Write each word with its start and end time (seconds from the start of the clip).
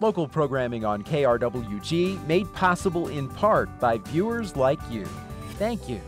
Local 0.00 0.28
programming 0.28 0.84
on 0.84 1.02
KRWG 1.02 2.24
made 2.28 2.52
possible 2.52 3.08
in 3.08 3.28
part 3.28 3.80
by 3.80 3.98
viewers 3.98 4.54
like 4.54 4.78
you. 4.90 5.04
Thank 5.58 5.88
you. 5.88 6.00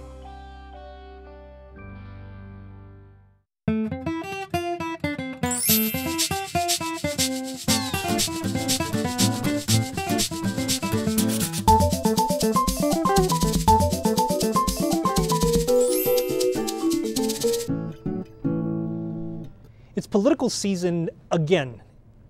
It's 19.97 20.07
political 20.07 20.49
season 20.49 21.11
again 21.33 21.83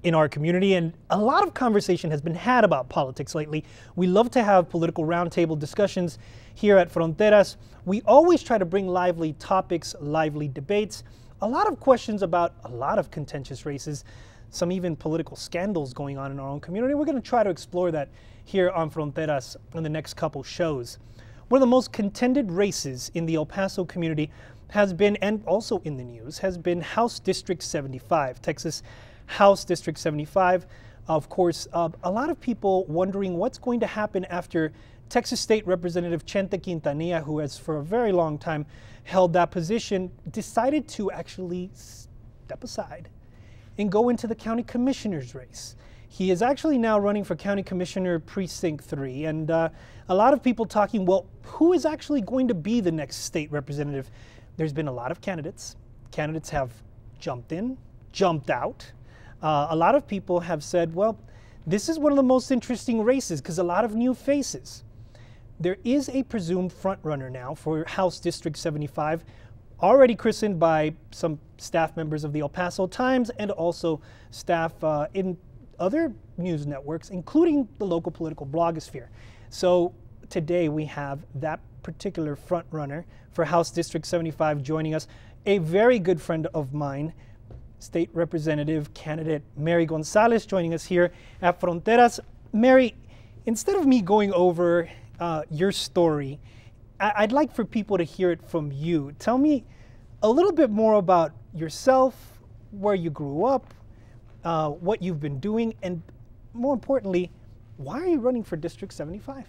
in 0.02 0.14
our 0.14 0.28
community, 0.28 0.74
and 0.74 0.94
a 1.10 1.18
lot 1.18 1.46
of 1.46 1.52
conversation 1.52 2.10
has 2.10 2.20
been 2.20 2.34
had 2.34 2.64
about 2.64 2.88
politics 2.88 3.34
lately. 3.34 3.64
We 3.96 4.06
love 4.06 4.30
to 4.32 4.42
have 4.42 4.68
political 4.68 5.04
roundtable 5.04 5.58
discussions 5.58 6.18
here 6.54 6.78
at 6.78 6.90
Fronteras. 6.90 7.56
We 7.84 8.00
always 8.02 8.42
try 8.42 8.58
to 8.58 8.64
bring 8.64 8.88
lively 8.88 9.34
topics, 9.34 9.94
lively 10.00 10.48
debates, 10.48 11.04
a 11.42 11.48
lot 11.48 11.68
of 11.68 11.80
questions 11.80 12.22
about 12.22 12.54
a 12.64 12.68
lot 12.68 12.98
of 12.98 13.10
contentious 13.10 13.64
races, 13.64 14.04
some 14.50 14.72
even 14.72 14.96
political 14.96 15.36
scandals 15.36 15.94
going 15.94 16.18
on 16.18 16.30
in 16.30 16.40
our 16.40 16.48
own 16.48 16.60
community. 16.60 16.94
We're 16.94 17.06
going 17.06 17.20
to 17.20 17.28
try 17.28 17.42
to 17.42 17.50
explore 17.50 17.90
that 17.92 18.08
here 18.44 18.70
on 18.70 18.90
Fronteras 18.90 19.56
in 19.74 19.82
the 19.82 19.88
next 19.88 20.14
couple 20.14 20.42
shows. 20.42 20.98
One 21.48 21.58
of 21.58 21.62
the 21.62 21.70
most 21.70 21.92
contended 21.92 22.50
races 22.50 23.10
in 23.14 23.26
the 23.26 23.34
El 23.36 23.46
Paso 23.46 23.84
community 23.84 24.30
has 24.68 24.92
been, 24.92 25.16
and 25.16 25.42
also 25.46 25.80
in 25.84 25.96
the 25.96 26.04
news, 26.04 26.38
has 26.38 26.56
been 26.56 26.80
House 26.80 27.18
District 27.18 27.62
75, 27.62 28.40
Texas 28.40 28.82
House 29.30 29.64
District 29.64 29.98
75. 29.98 30.66
Of 31.06 31.28
course, 31.28 31.68
uh, 31.72 31.88
a 32.02 32.10
lot 32.10 32.30
of 32.30 32.40
people 32.40 32.84
wondering 32.86 33.36
what's 33.36 33.58
going 33.58 33.80
to 33.80 33.86
happen 33.86 34.24
after 34.24 34.72
Texas 35.08 35.40
State 35.40 35.66
Representative 35.66 36.26
Chente 36.26 36.60
Quintanilla, 36.60 37.22
who 37.22 37.38
has 37.38 37.56
for 37.56 37.78
a 37.78 37.82
very 37.82 38.10
long 38.10 38.38
time 38.38 38.66
held 39.04 39.32
that 39.32 39.50
position, 39.50 40.10
decided 40.30 40.88
to 40.88 41.10
actually 41.12 41.70
step 41.74 42.64
aside 42.64 43.08
and 43.78 43.90
go 43.90 44.08
into 44.08 44.26
the 44.26 44.34
county 44.34 44.64
commissioner's 44.64 45.34
race. 45.34 45.76
He 46.08 46.32
is 46.32 46.42
actually 46.42 46.76
now 46.76 46.98
running 46.98 47.22
for 47.22 47.36
county 47.36 47.62
commissioner 47.62 48.18
precinct 48.18 48.84
three, 48.84 49.26
and 49.26 49.48
uh, 49.48 49.68
a 50.08 50.14
lot 50.14 50.32
of 50.32 50.42
people 50.42 50.66
talking, 50.66 51.06
well, 51.06 51.26
who 51.42 51.72
is 51.72 51.86
actually 51.86 52.20
going 52.20 52.48
to 52.48 52.54
be 52.54 52.80
the 52.80 52.90
next 52.90 53.18
state 53.18 53.50
representative? 53.52 54.10
There's 54.56 54.72
been 54.72 54.88
a 54.88 54.92
lot 54.92 55.12
of 55.12 55.20
candidates. 55.20 55.76
Candidates 56.10 56.50
have 56.50 56.72
jumped 57.20 57.52
in, 57.52 57.78
jumped 58.10 58.50
out. 58.50 58.90
Uh, 59.42 59.68
a 59.70 59.76
lot 59.76 59.94
of 59.94 60.06
people 60.06 60.40
have 60.40 60.62
said, 60.62 60.94
well, 60.94 61.18
this 61.66 61.88
is 61.88 61.98
one 61.98 62.12
of 62.12 62.16
the 62.16 62.22
most 62.22 62.50
interesting 62.50 63.02
races 63.02 63.40
because 63.40 63.58
a 63.58 63.62
lot 63.62 63.84
of 63.84 63.94
new 63.94 64.14
faces. 64.14 64.84
There 65.58 65.76
is 65.84 66.08
a 66.08 66.22
presumed 66.22 66.72
frontrunner 66.72 67.30
now 67.30 67.54
for 67.54 67.84
House 67.86 68.18
District 68.18 68.56
75, 68.56 69.24
already 69.82 70.14
christened 70.14 70.58
by 70.58 70.94
some 71.10 71.38
staff 71.58 71.96
members 71.96 72.24
of 72.24 72.32
the 72.32 72.40
El 72.40 72.48
Paso 72.48 72.86
Times 72.86 73.30
and 73.38 73.50
also 73.50 74.00
staff 74.30 74.82
uh, 74.82 75.06
in 75.14 75.36
other 75.78 76.12
news 76.36 76.66
networks, 76.66 77.10
including 77.10 77.68
the 77.78 77.86
local 77.86 78.12
political 78.12 78.46
blogosphere. 78.46 79.08
So 79.48 79.94
today 80.28 80.68
we 80.68 80.84
have 80.86 81.20
that 81.34 81.60
particular 81.82 82.36
frontrunner 82.36 83.04
for 83.32 83.44
House 83.44 83.70
District 83.70 84.06
75 84.06 84.62
joining 84.62 84.94
us, 84.94 85.08
a 85.46 85.58
very 85.58 85.98
good 85.98 86.20
friend 86.20 86.46
of 86.52 86.72
mine, 86.74 87.12
State 87.80 88.10
Representative 88.12 88.92
candidate 88.94 89.42
Mary 89.56 89.86
Gonzalez 89.86 90.46
joining 90.46 90.74
us 90.74 90.84
here 90.84 91.12
at 91.42 91.60
Fronteras. 91.60 92.20
Mary, 92.52 92.94
instead 93.46 93.76
of 93.76 93.86
me 93.86 94.02
going 94.02 94.32
over 94.34 94.88
uh, 95.18 95.42
your 95.50 95.72
story, 95.72 96.38
I- 97.00 97.22
would 97.22 97.32
like 97.32 97.52
for 97.54 97.64
people 97.64 97.96
to 97.96 98.04
hear 98.04 98.30
it 98.30 98.42
from 98.48 98.70
you. 98.70 99.12
Tell 99.18 99.38
me 99.38 99.64
a 100.22 100.28
little 100.28 100.52
bit 100.52 100.70
more 100.70 100.94
about 100.94 101.32
yourself, 101.54 102.38
where 102.70 102.94
you 102.94 103.10
grew 103.10 103.44
up, 103.46 103.72
uh, 104.44 104.68
what 104.70 105.02
you've 105.02 105.20
been 105.20 105.40
doing, 105.40 105.74
and 105.82 106.02
more 106.52 106.74
importantly, 106.74 107.30
why 107.78 107.98
are 108.00 108.06
you 108.06 108.20
running 108.20 108.44
for 108.44 108.56
District 108.56 108.92
75? 108.92 109.46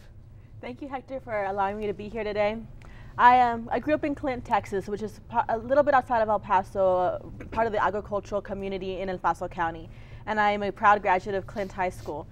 Thank 0.61 0.81
you, 0.81 0.88
Hector, 0.88 1.19
for 1.19 1.44
allowing 1.45 1.77
me 1.77 1.88
to 1.88 1.94
be 1.94 2.07
here 2.07 2.23
today. 2.23 2.57
I 3.17 3.41
um, 3.41 3.69
I 3.72 3.79
grew 3.79 3.94
up 3.94 4.03
in 4.03 4.16
Clint, 4.16 4.45
Texas, 4.45 4.88
which 4.88 5.01
is 5.01 5.19
a 5.49 5.57
little 5.57 5.83
bit 5.83 5.94
outside 5.94 6.22
of 6.22 6.29
El 6.29 6.39
Paso, 6.39 6.97
uh, 6.97 7.19
part 7.51 7.67
of 7.67 7.73
the 7.73 7.83
agricultural 7.83 8.41
community 8.41 8.99
in 8.99 9.09
El 9.09 9.17
Paso 9.17 9.47
County, 9.47 9.89
and 10.25 10.39
I 10.39 10.51
am 10.51 10.63
a 10.63 10.72
proud 10.72 11.01
graduate 11.01 11.35
of 11.35 11.45
Clint 11.47 11.71
High 11.71 11.89
School. 11.89 12.27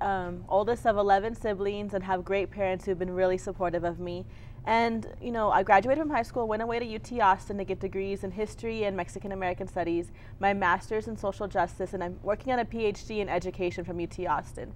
Um, 0.00 0.44
oldest 0.48 0.86
of 0.86 0.96
11 0.96 1.36
siblings 1.36 1.94
and 1.94 2.02
have 2.02 2.24
great 2.24 2.50
parents 2.50 2.84
who've 2.84 2.98
been 2.98 3.12
really 3.12 3.38
supportive 3.38 3.84
of 3.84 4.00
me. 4.00 4.26
And, 4.66 5.06
you 5.22 5.30
know, 5.30 5.50
I 5.50 5.62
graduated 5.62 6.02
from 6.02 6.10
high 6.10 6.24
school, 6.24 6.48
went 6.48 6.62
away 6.62 6.80
to 6.80 6.94
UT 6.94 7.20
Austin 7.22 7.58
to 7.58 7.64
get 7.64 7.78
degrees 7.78 8.24
in 8.24 8.32
history 8.32 8.84
and 8.84 8.96
Mexican 8.96 9.30
American 9.30 9.68
studies, 9.68 10.10
my 10.40 10.52
master's 10.52 11.06
in 11.06 11.16
social 11.16 11.46
justice, 11.46 11.94
and 11.94 12.02
I'm 12.02 12.18
working 12.22 12.52
on 12.52 12.58
a 12.58 12.64
PhD 12.64 13.20
in 13.20 13.28
education 13.28 13.84
from 13.84 14.00
UT 14.00 14.18
Austin. 14.26 14.74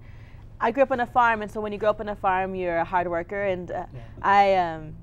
I 0.59 0.71
grew 0.71 0.83
up 0.83 0.91
on 0.91 1.01
a 1.01 1.05
farm, 1.05 1.41
and 1.41 1.51
so 1.51 1.59
when 1.59 1.73
you 1.73 1.77
grow 1.77 1.89
up 1.89 1.99
on 1.99 2.09
a 2.09 2.15
farm, 2.15 2.55
you're 2.55 2.77
a 2.77 2.85
hard 2.85 3.07
worker, 3.07 3.43
and 3.43 3.69
uh, 3.69 3.85
yeah. 3.93 3.99
I 4.21 4.55
um, 4.55 4.95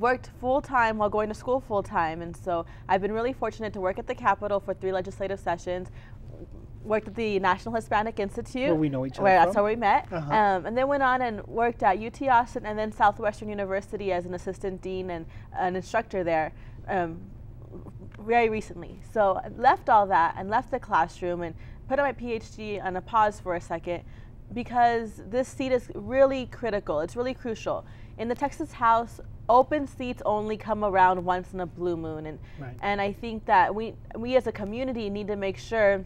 worked 0.00 0.30
full 0.40 0.60
time 0.60 0.98
while 0.98 1.10
going 1.10 1.28
to 1.28 1.34
school 1.34 1.60
full 1.60 1.82
time. 1.82 2.22
And 2.22 2.36
so 2.36 2.66
I've 2.88 3.00
been 3.02 3.12
really 3.12 3.32
fortunate 3.32 3.72
to 3.74 3.80
work 3.80 3.98
at 3.98 4.06
the 4.06 4.14
Capitol 4.14 4.60
for 4.60 4.74
three 4.74 4.92
legislative 4.92 5.40
sessions. 5.40 5.88
Worked 6.82 7.08
at 7.08 7.14
the 7.14 7.38
National 7.38 7.76
Hispanic 7.76 8.18
Institute, 8.18 8.66
where 8.66 8.74
we 8.74 8.88
know 8.88 9.06
each 9.06 9.14
other. 9.14 9.22
Where 9.22 9.38
from. 9.38 9.46
that's 9.46 9.56
how 9.56 9.64
we 9.64 9.76
met, 9.76 10.12
uh-huh. 10.12 10.34
um, 10.34 10.66
and 10.66 10.76
then 10.76 10.88
went 10.88 11.04
on 11.04 11.22
and 11.22 11.46
worked 11.46 11.84
at 11.84 11.96
UT 12.02 12.20
Austin 12.22 12.66
and 12.66 12.76
then 12.76 12.90
Southwestern 12.90 13.48
University 13.48 14.10
as 14.10 14.26
an 14.26 14.34
assistant 14.34 14.82
dean 14.82 15.10
and 15.10 15.26
an 15.56 15.76
instructor 15.76 16.24
there. 16.24 16.52
Um, 16.88 17.20
very 18.18 18.48
recently. 18.48 19.00
So 19.12 19.40
I 19.44 19.48
left 19.56 19.88
all 19.88 20.06
that 20.06 20.34
and 20.36 20.48
left 20.48 20.70
the 20.70 20.78
classroom 20.78 21.42
and 21.42 21.54
put 21.88 21.98
my 21.98 22.12
PhD 22.12 22.82
on 22.82 22.96
a 22.96 23.00
pause 23.00 23.40
for 23.40 23.54
a 23.54 23.60
second 23.60 24.02
because 24.54 25.22
this 25.28 25.48
seat 25.48 25.72
is 25.72 25.90
really 25.94 26.46
critical. 26.46 27.00
It's 27.00 27.16
really 27.16 27.34
crucial. 27.34 27.84
In 28.18 28.28
the 28.28 28.34
Texas 28.34 28.72
House, 28.72 29.20
open 29.48 29.86
seats 29.86 30.22
only 30.24 30.56
come 30.56 30.84
around 30.84 31.24
once 31.24 31.52
in 31.52 31.60
a 31.60 31.66
blue 31.66 31.96
moon 31.96 32.26
and 32.26 32.38
right. 32.58 32.76
and 32.80 33.00
I 33.00 33.12
think 33.12 33.44
that 33.46 33.74
we 33.74 33.94
we 34.16 34.36
as 34.36 34.46
a 34.46 34.52
community 34.52 35.10
need 35.10 35.26
to 35.26 35.36
make 35.36 35.58
sure 35.58 36.04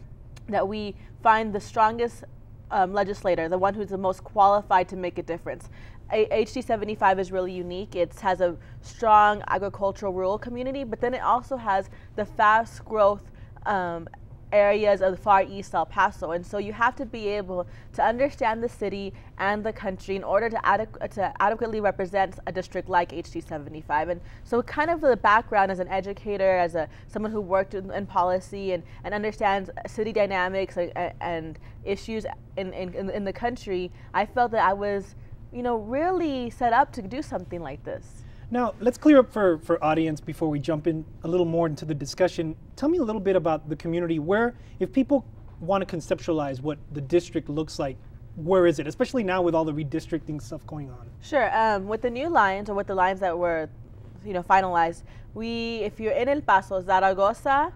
that 0.49 0.67
we 0.67 0.95
find 1.21 1.53
the 1.53 1.59
strongest 1.59 2.23
um, 2.71 2.93
legislator, 2.93 3.47
the 3.47 3.57
one 3.57 3.73
who's 3.73 3.89
the 3.89 3.97
most 3.97 4.23
qualified 4.23 4.87
to 4.89 4.95
make 4.95 5.17
a 5.17 5.23
difference. 5.23 5.69
HD 6.11 6.63
75 6.63 7.19
is 7.19 7.31
really 7.33 7.51
unique. 7.51 7.95
It 7.95 8.17
has 8.21 8.39
a 8.39 8.55
strong 8.81 9.43
agricultural 9.49 10.13
rural 10.13 10.37
community, 10.37 10.85
but 10.85 11.01
then 11.01 11.13
it 11.13 11.21
also 11.21 11.57
has 11.57 11.89
the 12.15 12.25
fast 12.25 12.85
growth 12.85 13.23
um, 13.65 14.07
areas 14.51 15.01
of 15.01 15.11
the 15.11 15.17
far 15.17 15.43
east 15.43 15.73
El 15.75 15.85
Paso. 15.85 16.31
And 16.31 16.45
so 16.45 16.57
you 16.57 16.73
have 16.73 16.95
to 16.95 17.05
be 17.05 17.27
able 17.27 17.67
to 17.93 18.03
understand 18.03 18.63
the 18.63 18.69
city 18.69 19.13
and 19.37 19.63
the 19.63 19.73
country 19.73 20.15
in 20.15 20.23
order 20.23 20.49
to, 20.49 20.55
adequ- 20.57 21.09
to 21.11 21.33
adequately 21.41 21.79
represent 21.79 22.39
a 22.47 22.51
district 22.51 22.89
like 22.89 23.11
HD 23.11 23.45
75. 23.45 24.09
And 24.09 24.21
so 24.43 24.61
kind 24.63 24.89
of 24.89 25.01
the 25.01 25.17
background 25.17 25.71
as 25.71 25.79
an 25.79 25.87
educator, 25.87 26.57
as 26.57 26.75
a 26.75 26.87
someone 27.07 27.31
who 27.31 27.41
worked 27.41 27.73
in, 27.73 27.91
in 27.91 28.05
policy 28.05 28.71
and, 28.73 28.83
and 29.03 29.13
understands 29.13 29.69
city 29.87 30.13
dynamics 30.13 30.77
and, 30.77 30.91
and 31.21 31.59
issues 31.83 32.25
in, 32.55 32.73
in, 32.73 33.09
in 33.09 33.23
the 33.23 33.33
country, 33.33 33.91
I 34.13 34.25
felt 34.25 34.51
that 34.51 34.63
I 34.63 34.73
was, 34.73 35.15
you 35.51 35.63
know, 35.63 35.77
really 35.77 36.49
set 36.49 36.73
up 36.73 36.91
to 36.93 37.01
do 37.01 37.21
something 37.21 37.61
like 37.61 37.83
this. 37.83 38.16
Now, 38.49 38.75
let's 38.79 38.97
clear 38.97 39.19
up 39.19 39.33
for, 39.33 39.57
for 39.59 39.83
audience 39.83 40.21
before 40.21 40.47
we 40.49 40.59
jump 40.59 40.87
in 40.87 41.03
a 41.23 41.27
little 41.27 41.45
more 41.45 41.67
into 41.67 41.83
the 41.83 41.93
discussion. 41.93 42.55
Tell 42.77 42.87
me 42.87 42.97
a 42.97 43.03
little 43.03 43.19
bit 43.19 43.35
about 43.35 43.67
the 43.67 43.75
community. 43.75 44.19
Where, 44.19 44.55
if 44.79 44.93
people 44.93 45.25
want 45.59 45.87
to 45.87 45.95
conceptualize 45.95 46.61
what 46.61 46.77
the 46.93 47.01
district 47.01 47.49
looks 47.49 47.77
like, 47.77 47.97
where 48.37 48.65
is 48.65 48.79
it? 48.79 48.87
Especially 48.87 49.23
now 49.23 49.41
with 49.41 49.53
all 49.53 49.65
the 49.65 49.73
redistricting 49.73 50.41
stuff 50.41 50.65
going 50.65 50.89
on. 50.89 51.09
Sure. 51.21 51.49
Um, 51.57 51.87
with 51.87 52.01
the 52.01 52.09
new 52.09 52.29
lines, 52.29 52.69
or 52.69 52.75
with 52.75 52.87
the 52.87 52.95
lines 52.95 53.19
that 53.19 53.37
were, 53.37 53.69
you 54.23 54.31
know, 54.31 54.43
finalized, 54.43 55.03
we, 55.33 55.77
if 55.77 55.99
you're 55.99 56.13
in 56.13 56.29
El 56.29 56.41
Paso, 56.41 56.81
Zaragoza 56.81 57.73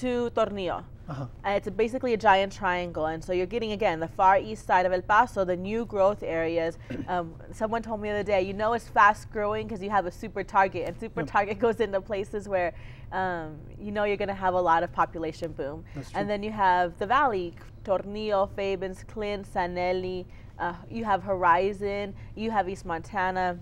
to 0.00 0.30
Tornillo. 0.30 0.82
Uh-huh. 1.10 1.26
And 1.42 1.56
it's 1.56 1.68
basically 1.76 2.14
a 2.14 2.16
giant 2.16 2.52
triangle. 2.52 3.06
And 3.06 3.22
so 3.22 3.32
you're 3.32 3.46
getting, 3.46 3.72
again, 3.72 3.98
the 3.98 4.06
far 4.06 4.38
east 4.38 4.64
side 4.64 4.86
of 4.86 4.92
El 4.92 5.02
Paso, 5.02 5.44
the 5.44 5.56
new 5.56 5.84
growth 5.84 6.22
areas. 6.22 6.78
Um, 7.08 7.34
someone 7.52 7.82
told 7.82 8.00
me 8.00 8.08
the 8.08 8.16
other 8.16 8.22
day, 8.22 8.42
you 8.42 8.52
know 8.52 8.74
it's 8.74 8.86
fast 8.86 9.32
growing 9.32 9.66
because 9.66 9.82
you 9.82 9.90
have 9.90 10.06
a 10.06 10.12
super 10.12 10.44
target. 10.44 10.86
And 10.86 11.00
super 11.00 11.22
yep. 11.22 11.30
target 11.30 11.58
goes 11.66 11.80
into 11.80 12.00
places 12.00 12.48
where 12.48 12.72
um, 13.10 13.58
you 13.80 13.90
know 13.90 14.04
you're 14.04 14.18
going 14.18 14.28
to 14.28 14.34
have 14.34 14.54
a 14.54 14.60
lot 14.60 14.84
of 14.84 14.92
population 14.92 15.50
boom. 15.50 15.82
And 16.14 16.30
then 16.30 16.44
you 16.44 16.52
have 16.52 16.96
the 16.98 17.06
valley, 17.06 17.54
Tornillo, 17.84 18.48
Fabens, 18.54 19.02
Clint, 19.08 19.44
San 19.44 19.76
Eli. 19.76 20.22
Uh, 20.60 20.74
you 20.88 21.04
have 21.04 21.24
Horizon. 21.24 22.14
You 22.36 22.52
have 22.52 22.68
East 22.68 22.84
Montana. 22.84 23.58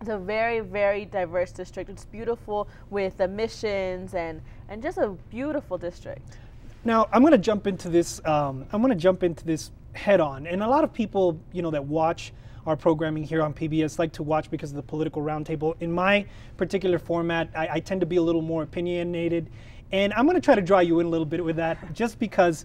It's 0.00 0.10
a 0.10 0.18
very, 0.18 0.58
very 0.60 1.04
diverse 1.04 1.52
district. 1.52 1.90
It's 1.90 2.06
beautiful 2.06 2.68
with 2.90 3.16
the 3.18 3.28
missions 3.28 4.14
and, 4.14 4.40
and 4.68 4.82
just 4.82 4.98
a 4.98 5.10
beautiful 5.30 5.78
district. 5.78 6.38
Now 6.88 7.06
I'm 7.12 7.20
going 7.20 7.32
to 7.32 7.38
jump 7.38 7.66
into 7.66 7.90
this. 7.90 8.18
Um, 8.24 8.64
I'm 8.72 8.80
going 8.80 8.94
to 8.94 8.98
jump 8.98 9.22
into 9.22 9.44
this 9.44 9.72
head 9.92 10.20
on, 10.20 10.46
and 10.46 10.62
a 10.62 10.66
lot 10.66 10.84
of 10.84 10.92
people, 10.94 11.38
you 11.52 11.60
know, 11.60 11.70
that 11.70 11.84
watch 11.84 12.32
our 12.66 12.78
programming 12.78 13.24
here 13.24 13.42
on 13.42 13.52
PBS 13.52 13.98
like 13.98 14.10
to 14.12 14.22
watch 14.22 14.50
because 14.50 14.70
of 14.70 14.76
the 14.76 14.82
political 14.82 15.20
roundtable. 15.20 15.74
In 15.80 15.92
my 15.92 16.24
particular 16.56 16.98
format, 16.98 17.50
I, 17.54 17.68
I 17.72 17.80
tend 17.80 18.00
to 18.00 18.06
be 18.06 18.16
a 18.16 18.22
little 18.22 18.40
more 18.40 18.62
opinionated, 18.62 19.50
and 19.92 20.14
I'm 20.14 20.24
going 20.24 20.36
to 20.36 20.40
try 20.40 20.54
to 20.54 20.62
draw 20.62 20.78
you 20.78 20.98
in 21.00 21.04
a 21.04 21.10
little 21.10 21.26
bit 21.26 21.44
with 21.44 21.56
that, 21.56 21.92
just 21.92 22.18
because 22.18 22.64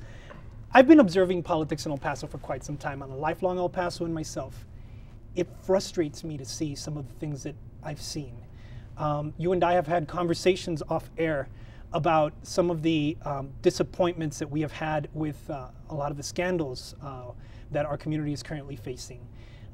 I've 0.73 0.87
been 0.87 1.01
observing 1.01 1.43
politics 1.43 1.85
in 1.85 1.91
El 1.91 1.97
Paso 1.97 2.25
for 2.25 2.37
quite 2.37 2.63
some 2.63 2.77
time. 2.77 3.03
I'm 3.03 3.11
a 3.11 3.17
lifelong 3.17 3.57
El 3.57 3.69
Pasoan 3.69 4.13
myself. 4.13 4.65
It 5.35 5.49
frustrates 5.63 6.23
me 6.23 6.37
to 6.37 6.45
see 6.45 6.75
some 6.75 6.95
of 6.95 7.05
the 7.09 7.13
things 7.15 7.43
that 7.43 7.55
I've 7.83 8.01
seen. 8.01 8.37
Um, 8.97 9.33
you 9.37 9.51
and 9.51 9.65
I 9.65 9.73
have 9.73 9.87
had 9.87 10.07
conversations 10.07 10.81
off 10.87 11.09
air 11.17 11.49
about 11.93 12.33
some 12.41 12.69
of 12.69 12.81
the 12.81 13.17
um, 13.23 13.49
disappointments 13.61 14.39
that 14.39 14.49
we 14.49 14.61
have 14.61 14.71
had 14.71 15.07
with 15.13 15.49
uh, 15.49 15.67
a 15.89 15.95
lot 15.95 16.11
of 16.11 16.17
the 16.17 16.23
scandals 16.23 16.95
uh, 17.03 17.25
that 17.71 17.85
our 17.85 17.97
community 17.97 18.33
is 18.33 18.43
currently 18.43 18.75
facing. 18.75 19.25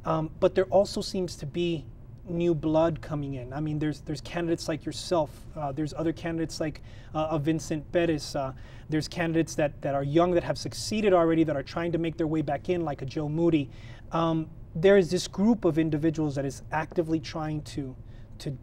Um, 0.05 0.29
but 0.39 0.55
there 0.55 0.65
also 0.65 1.01
seems 1.01 1.35
to 1.37 1.45
be 1.45 1.85
new 2.29 2.53
blood 2.53 3.01
coming 3.01 3.35
in. 3.35 3.51
I 3.53 3.59
mean, 3.59 3.79
there's 3.79 4.01
there's 4.01 4.21
candidates 4.21 4.67
like 4.67 4.85
yourself. 4.85 5.29
Uh, 5.55 5.71
there's 5.71 5.93
other 5.93 6.13
candidates 6.13 6.59
like 6.59 6.81
uh, 7.13 7.37
Vincent 7.37 7.91
Perez. 7.91 8.35
Uh, 8.35 8.53
there's 8.89 9.07
candidates 9.07 9.55
that, 9.55 9.79
that 9.81 9.95
are 9.95 10.03
young 10.03 10.31
that 10.31 10.43
have 10.43 10.57
succeeded 10.57 11.13
already 11.13 11.43
that 11.43 11.55
are 11.55 11.63
trying 11.63 11.91
to 11.91 11.97
make 11.97 12.17
their 12.17 12.27
way 12.27 12.41
back 12.41 12.69
in, 12.69 12.83
like 12.83 13.01
a 13.01 13.05
Joe 13.05 13.29
Moody. 13.29 13.69
Um, 14.11 14.49
there 14.75 14.97
is 14.97 15.09
this 15.09 15.27
group 15.27 15.65
of 15.65 15.77
individuals 15.77 16.35
that 16.35 16.45
is 16.45 16.63
actively 16.71 17.19
trying 17.19 17.61
to 17.63 17.95
to 18.39 18.57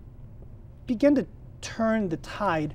begin 0.86 1.14
to 1.16 1.26
turn 1.60 2.08
the 2.08 2.16
tide. 2.18 2.74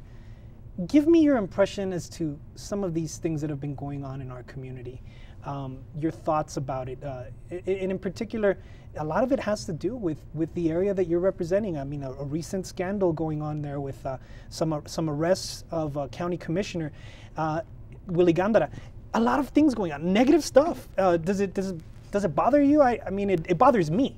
Give 0.88 1.08
me 1.08 1.22
your 1.22 1.38
impression 1.38 1.94
as 1.94 2.10
to 2.10 2.40
some 2.56 2.84
of 2.84 2.94
these 2.94 3.18
things 3.18 3.42
that 3.42 3.50
have 3.50 3.60
been 3.60 3.76
going 3.76 4.04
on 4.04 4.22
in 4.22 4.32
our 4.32 4.44
community 4.44 5.02
um, 5.46 5.80
your 6.00 6.12
thoughts 6.12 6.58
about 6.58 6.90
it. 6.90 7.04
Uh, 7.04 7.24
and 7.50 7.92
in 7.92 8.00
particular, 8.00 8.58
a 8.98 9.04
lot 9.04 9.24
of 9.24 9.32
it 9.32 9.40
has 9.40 9.66
to 9.66 9.74
do 9.74 9.96
with, 9.96 10.20
with 10.34 10.54
the 10.54 10.70
area 10.70 10.94
that 10.94 11.08
you're 11.08 11.20
representing. 11.20 11.78
I 11.78 11.84
mean, 11.84 12.04
a, 12.04 12.12
a 12.12 12.24
recent 12.24 12.68
scandal 12.68 13.14
going 13.14 13.42
on 13.42 13.62
there 13.62 13.80
with 13.80 14.06
uh, 14.06 14.18
some, 14.50 14.82
some 14.86 15.10
arrests 15.10 15.64
of 15.72 15.98
a 15.98 16.08
county 16.10 16.38
commissioner, 16.38 16.92
uh, 17.38 17.62
Willie 18.08 18.34
Gandara. 18.34 18.70
A 19.14 19.20
lot 19.20 19.40
of 19.40 19.50
things 19.50 19.74
going 19.76 19.92
on, 19.92 20.14
negative 20.14 20.44
stuff. 20.44 20.88
Uh, 20.98 21.18
does, 21.18 21.40
it, 21.40 21.54
does, 21.54 21.72
it, 21.72 21.82
does 22.12 22.26
it 22.26 22.36
bother 22.36 22.62
you? 22.62 22.82
I, 22.82 23.00
I 23.06 23.10
mean, 23.10 23.30
it, 23.30 23.46
it 23.50 23.58
bothers 23.58 23.90
me. 23.92 24.16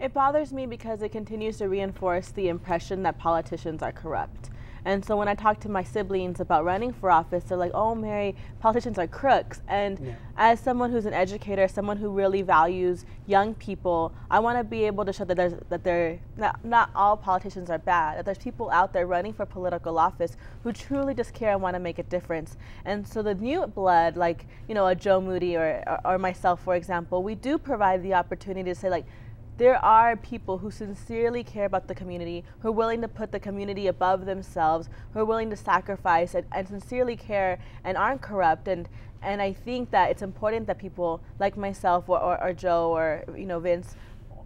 It 0.00 0.12
bothers 0.12 0.52
me 0.52 0.66
because 0.66 1.02
it 1.02 1.12
continues 1.12 1.58
to 1.58 1.68
reinforce 1.68 2.30
the 2.30 2.48
impression 2.48 3.02
that 3.04 3.18
politicians 3.18 3.82
are 3.82 3.92
corrupt. 3.92 4.50
And 4.84 5.04
so 5.04 5.16
when 5.16 5.28
I 5.28 5.34
talk 5.34 5.60
to 5.60 5.68
my 5.68 5.82
siblings 5.82 6.40
about 6.40 6.64
running 6.64 6.92
for 6.92 7.10
office, 7.10 7.44
they're 7.44 7.56
like, 7.58 7.72
"Oh, 7.74 7.94
Mary, 7.94 8.34
politicians 8.60 8.98
are 8.98 9.06
crooks." 9.06 9.62
And 9.66 9.98
yeah. 9.98 10.14
as 10.36 10.60
someone 10.60 10.90
who's 10.90 11.06
an 11.06 11.14
educator, 11.14 11.66
someone 11.68 11.96
who 11.96 12.10
really 12.10 12.42
values 12.42 13.06
young 13.26 13.54
people, 13.54 14.12
I 14.30 14.40
want 14.40 14.58
to 14.58 14.64
be 14.64 14.84
able 14.84 15.04
to 15.06 15.12
show 15.12 15.24
that 15.24 15.36
there's 15.36 15.54
that 15.70 15.84
they're 15.84 16.18
not, 16.36 16.64
not 16.64 16.90
all 16.94 17.16
politicians 17.16 17.70
are 17.70 17.78
bad. 17.78 18.18
That 18.18 18.26
there's 18.26 18.38
people 18.38 18.70
out 18.70 18.92
there 18.92 19.06
running 19.06 19.32
for 19.32 19.46
political 19.46 19.98
office 19.98 20.36
who 20.62 20.72
truly 20.72 21.14
just 21.14 21.32
care 21.32 21.52
and 21.52 21.62
want 21.62 21.74
to 21.74 21.80
make 21.80 21.98
a 21.98 22.02
difference. 22.02 22.56
And 22.84 23.06
so 23.08 23.22
the 23.22 23.34
new 23.34 23.66
blood, 23.66 24.16
like 24.16 24.46
you 24.68 24.74
know, 24.74 24.86
a 24.86 24.94
Joe 24.94 25.20
Moody 25.20 25.56
or, 25.56 25.82
or, 25.86 26.00
or 26.12 26.18
myself, 26.18 26.62
for 26.62 26.74
example, 26.74 27.22
we 27.22 27.34
do 27.34 27.56
provide 27.56 28.02
the 28.02 28.14
opportunity 28.14 28.70
to 28.70 28.74
say 28.74 28.90
like 28.90 29.06
there 29.56 29.82
are 29.84 30.16
people 30.16 30.58
who 30.58 30.70
sincerely 30.70 31.44
care 31.44 31.66
about 31.66 31.86
the 31.86 31.94
community, 31.94 32.44
who 32.60 32.68
are 32.68 32.72
willing 32.72 33.00
to 33.02 33.08
put 33.08 33.30
the 33.30 33.38
community 33.38 33.86
above 33.86 34.26
themselves, 34.26 34.88
who 35.12 35.20
are 35.20 35.24
willing 35.24 35.48
to 35.50 35.56
sacrifice 35.56 36.34
and, 36.34 36.44
and 36.52 36.66
sincerely 36.66 37.16
care 37.16 37.58
and 37.84 37.96
aren't 37.96 38.20
corrupt. 38.20 38.66
And, 38.66 38.88
and 39.22 39.40
I 39.40 39.52
think 39.52 39.90
that 39.92 40.10
it's 40.10 40.22
important 40.22 40.66
that 40.66 40.78
people 40.78 41.20
like 41.38 41.56
myself 41.56 42.08
or, 42.08 42.20
or, 42.20 42.42
or 42.42 42.52
Joe 42.52 42.90
or 42.90 43.24
you 43.36 43.46
know 43.46 43.60
Vince, 43.60 43.94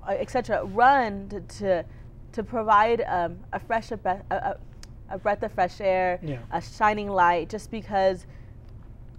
uh, 0.06 0.12
etc., 0.12 0.64
run 0.64 1.28
to, 1.30 1.40
to, 1.40 1.84
to 2.32 2.42
provide 2.42 3.02
um, 3.06 3.38
a 3.52 3.58
fresh 3.58 3.90
a, 3.90 3.98
a, 4.30 4.56
a, 5.10 5.18
breath 5.18 5.42
of 5.42 5.52
fresh 5.52 5.80
air, 5.80 6.20
yeah. 6.22 6.38
a 6.52 6.60
shining 6.60 7.08
light, 7.08 7.48
just 7.48 7.70
because 7.70 8.26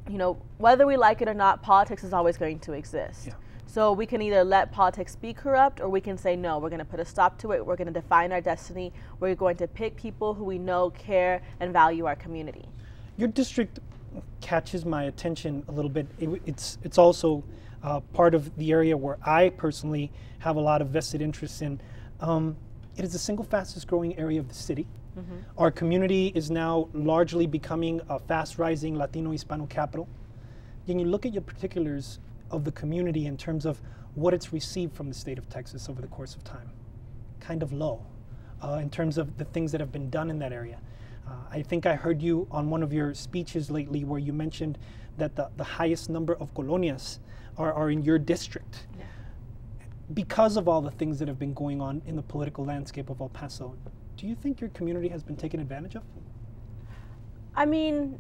you 0.08 0.20
know 0.20 0.38
whether 0.60 0.86
we 0.86 0.98
like 0.98 1.24
it 1.24 1.28
or 1.28 1.34
not, 1.34 1.64
politics 1.64 2.04
is 2.04 2.14
always 2.14 2.38
going 2.38 2.60
to 2.60 2.74
exist. 2.74 3.28
Yeah. 3.28 3.34
So 3.72 3.94
we 3.94 4.08
can 4.08 4.20
either 4.24 4.44
let 4.44 4.72
politics 4.72 5.16
be 5.16 5.32
corrupt 5.32 5.80
or 5.80 5.90
we 5.90 6.02
can 6.02 6.18
say, 6.18 6.36
no, 6.36 6.58
we're 6.58 6.70
going 6.70 6.80
to 6.80 6.86
put 6.86 7.00
a 7.00 7.06
stop 7.06 7.38
to 7.42 7.52
it. 7.52 7.64
We're 7.64 7.76
going 7.76 7.94
to 7.94 7.94
define 7.94 8.32
our 8.32 8.42
destiny. 8.42 8.92
We're 9.20 9.36
going 9.36 9.58
to 9.58 9.68
pick 9.68 9.96
people 9.96 10.34
who 10.34 10.44
we 10.44 10.58
know 10.58 10.90
care 10.90 11.44
and 11.60 11.72
value 11.72 12.06
our 12.06 12.16
community. 12.16 12.66
Your 13.16 13.28
district 13.28 13.80
catches 14.42 14.86
my 14.86 15.04
attention 15.04 15.64
a 15.68 15.72
little 15.72 15.92
bit. 15.92 16.08
It, 16.18 16.42
it's, 16.48 16.80
it's 16.84 16.98
also 16.98 17.44
uh, 17.84 18.00
part 18.00 18.34
of 18.34 18.56
the 18.58 18.72
area 18.72 18.98
where 18.98 19.20
I 19.24 19.50
personally 19.50 20.12
have 20.40 20.56
a 20.56 20.62
lot 20.62 20.82
of 20.82 20.88
vested 20.88 21.22
interest 21.22 21.62
in. 21.62 21.80
Um, 22.22 22.58
it 22.98 23.06
is 23.06 23.14
the 23.14 23.20
single 23.20 23.46
fastest 23.46 23.86
growing 23.86 24.18
area 24.18 24.40
of 24.40 24.48
the 24.48 24.56
city. 24.56 24.88
Mm-hmm. 25.16 25.36
Our 25.60 25.70
community 25.70 26.32
is 26.34 26.50
now 26.50 26.90
largely 26.94 27.46
becoming 27.46 28.02
a 28.10 28.18
fast 28.18 28.58
rising 28.58 28.98
Latino 28.98 29.30
Hispano 29.30 29.68
capital. 29.68 30.10
When 30.88 30.98
you 30.98 31.06
look 31.06 31.28
at 31.28 31.34
your 31.34 31.44
particulars, 31.44 32.18
of 32.52 32.64
the 32.64 32.72
community 32.72 33.26
in 33.26 33.38
terms 33.38 33.66
of 33.66 33.82
what 34.16 34.34
it's 34.34 34.52
received 34.52 34.96
from 34.96 35.08
the 35.08 35.14
state 35.14 35.38
of 35.38 35.50
Texas 35.50 35.90
over 35.90 36.02
the 36.02 36.08
course 36.08 36.36
of 36.36 36.44
time. 36.44 36.70
Kind 37.40 37.64
of 37.64 37.72
low 37.72 38.06
uh, 38.64 38.80
in 38.82 38.90
terms 38.90 39.18
of 39.18 39.38
the 39.38 39.46
things 39.46 39.72
that 39.72 39.82
have 39.82 39.92
been 39.92 40.10
done 40.10 40.30
in 40.30 40.40
that 40.40 40.52
area. 40.52 40.80
Uh, 41.28 41.32
I 41.52 41.62
think 41.62 41.86
I 41.86 41.96
heard 41.96 42.22
you 42.22 42.48
on 42.52 42.70
one 42.70 42.84
of 42.84 42.92
your 42.92 43.14
speeches 43.14 43.70
lately 43.70 44.04
where 44.04 44.20
you 44.20 44.34
mentioned 44.34 44.78
that 45.18 45.36
the, 45.36 45.50
the 45.58 45.64
highest 45.64 46.10
number 46.10 46.36
of 46.36 46.54
colonias 46.54 47.20
are, 47.58 47.74
are 47.74 47.92
in 47.92 48.02
your 48.02 48.18
district. 48.18 48.88
Yeah. 48.98 49.06
Because 50.14 50.58
of 50.58 50.68
all 50.68 50.82
the 50.82 50.92
things 50.92 51.20
that 51.20 51.28
have 51.28 51.38
been 51.38 51.54
going 51.54 51.82
on 51.82 52.02
in 52.06 52.16
the 52.16 52.24
political 52.24 52.66
landscape 52.66 53.10
of 53.10 53.22
El 53.22 53.30
Paso, 53.30 53.76
do 54.18 54.28
you 54.28 54.36
think 54.36 54.60
your 54.60 54.70
community 54.72 55.08
has 55.10 55.24
been 55.24 55.36
taken 55.36 55.60
advantage 55.60 55.96
of? 55.96 56.04
I 57.56 57.66
mean, 57.66 58.20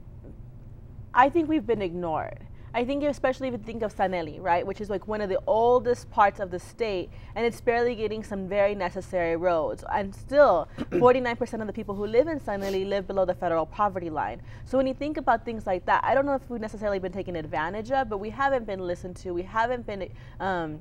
I 1.14 1.30
think 1.30 1.50
we've 1.50 1.66
been 1.66 1.82
ignored. 1.82 2.46
I 2.74 2.86
think 2.86 3.04
especially 3.04 3.48
if 3.48 3.54
you 3.54 3.58
think 3.60 3.82
of 3.82 3.92
San 3.92 4.14
Eli, 4.14 4.38
right, 4.40 4.66
which 4.66 4.80
is 4.80 4.90
like 4.90 5.08
one 5.08 5.22
of 5.22 5.30
the 5.30 5.40
oldest 5.48 6.10
parts 6.12 6.40
of 6.40 6.52
the 6.52 6.60
state, 6.60 7.10
and 7.36 7.46
it's 7.46 7.60
barely 7.60 7.96
getting 7.96 8.24
some 8.24 8.48
very 8.48 8.76
necessary 8.76 9.36
roads. 9.36 9.84
And 9.92 10.14
still, 10.14 10.68
49% 10.92 11.62
of 11.62 11.68
the 11.68 11.74
people 11.74 11.96
who 11.96 12.06
live 12.06 12.28
in 12.28 12.40
San 12.40 12.64
Eli 12.64 12.88
live 12.88 13.08
below 13.08 13.26
the 13.26 13.34
federal 13.34 13.66
poverty 13.66 14.10
line. 14.10 14.42
So 14.66 14.78
when 14.78 14.86
you 14.86 14.94
think 14.94 15.18
about 15.18 15.46
things 15.46 15.66
like 15.66 15.86
that, 15.88 16.04
I 16.04 16.14
don't 16.14 16.26
know 16.26 16.36
if 16.36 16.48
we've 16.50 16.62
necessarily 16.62 17.00
been 17.00 17.12
taken 17.12 17.36
advantage 17.36 17.92
of, 17.92 18.08
but 18.08 18.20
we 18.20 18.30
haven't 18.30 18.68
been 18.68 18.80
listened 18.80 19.16
to. 19.18 19.32
We 19.32 19.44
haven't 19.44 19.88
been 19.88 20.10
um, 20.40 20.80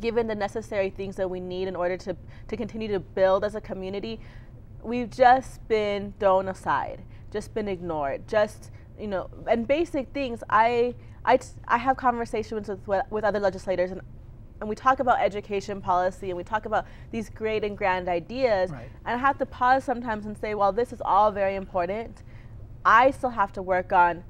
given 0.00 0.26
the 0.26 0.34
necessary 0.34 0.90
things 0.90 1.16
that 1.16 1.28
we 1.28 1.40
need 1.40 1.66
in 1.66 1.76
order 1.76 1.96
to, 1.96 2.16
to 2.48 2.56
continue 2.56 2.88
to 2.88 3.00
build 3.00 3.44
as 3.44 3.54
a 3.54 3.60
community. 3.60 4.20
We've 4.82 5.10
just 5.10 5.66
been 5.68 6.12
thrown 6.20 6.48
aside, 6.48 7.02
just 7.30 7.54
been 7.54 7.68
ignored, 7.68 8.28
just 8.28 8.70
you 8.98 9.06
know, 9.08 9.28
and 9.48 9.66
basic 9.66 10.08
things. 10.12 10.44
I 10.50 10.94
I, 11.24 11.38
I 11.68 11.78
have 11.78 11.96
conversations 11.96 12.68
with, 12.68 13.02
with 13.10 13.24
other 13.24 13.40
legislators 13.40 13.92
and 13.92 14.00
and 14.62 14.68
we 14.68 14.76
talk 14.76 15.00
about 15.00 15.20
education 15.20 15.80
policy 15.80 16.28
and 16.30 16.36
we 16.36 16.44
talk 16.44 16.66
about 16.66 16.86
these 17.10 17.28
great 17.28 17.64
and 17.64 17.76
grand 17.76 18.08
ideas 18.08 18.70
right. 18.70 18.88
and 19.04 19.16
i 19.16 19.18
have 19.18 19.36
to 19.36 19.44
pause 19.44 19.82
sometimes 19.82 20.24
and 20.24 20.38
say 20.38 20.54
well 20.54 20.70
this 20.72 20.92
is 20.92 21.02
all 21.04 21.32
very 21.32 21.56
important 21.56 22.22
i 22.84 23.10
still 23.10 23.30
have 23.30 23.52
to 23.52 23.60
work 23.60 23.92
on 23.92 24.22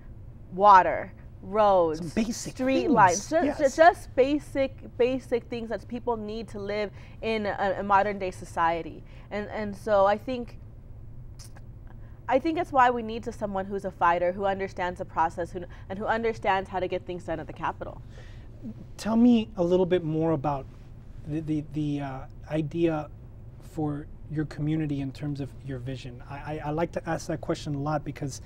water 0.55 1.13
roads 1.43 2.13
street 2.35 2.83
things. 2.83 2.91
lines 2.91 3.29
just, 3.29 3.61
yes. 3.61 3.77
just, 3.77 4.17
basic 4.17 4.97
basic 4.97 5.45
things 5.45 5.69
that 5.69 5.87
people 5.87 6.17
need 6.17 6.49
to 6.49 6.59
live 6.59 6.91
in 7.21 7.45
a, 7.45 7.77
a 7.81 7.83
modern 7.83 8.19
day 8.19 8.31
society 8.31 9.05
and 9.31 9.49
and 9.51 9.77
so 9.77 10.07
i 10.07 10.17
think 10.17 10.59
I 12.33 12.39
think 12.39 12.59
it's 12.59 12.73
why 12.73 12.89
we 12.89 13.03
need 13.03 13.23
to 13.25 13.33
someone 13.33 13.67
who's 13.67 13.85
a 13.85 13.91
fighter, 13.91 14.33
who 14.33 14.47
understands 14.47 15.01
the 15.01 15.05
process, 15.05 15.53
who, 15.53 15.65
and 15.91 15.99
who 15.99 16.07
understands 16.07 16.71
how 16.71 16.81
to 16.81 16.89
get 16.89 17.05
things 17.05 17.25
done 17.25 17.39
at 17.39 17.47
the 17.47 17.53
Capitol. 17.53 18.01
Tell 18.97 19.17
me 19.17 19.51
a 19.59 19.63
little 19.63 19.85
bit 19.85 20.03
more 20.03 20.33
about 20.33 20.65
the 21.29 21.41
the, 21.43 21.65
the 21.75 22.01
uh, 22.01 22.21
idea 22.51 23.11
for 23.61 24.07
your 24.31 24.47
community 24.47 25.03
in 25.03 25.13
terms 25.13 25.43
of 25.43 25.51
your 25.67 25.79
vision. 25.79 26.23
I, 26.31 26.35
I, 26.35 26.63
I 26.65 26.71
like 26.71 26.91
to 26.93 27.07
ask 27.07 27.27
that 27.27 27.43
question 27.43 27.75
a 27.75 27.79
lot 27.79 28.03
because 28.03 28.41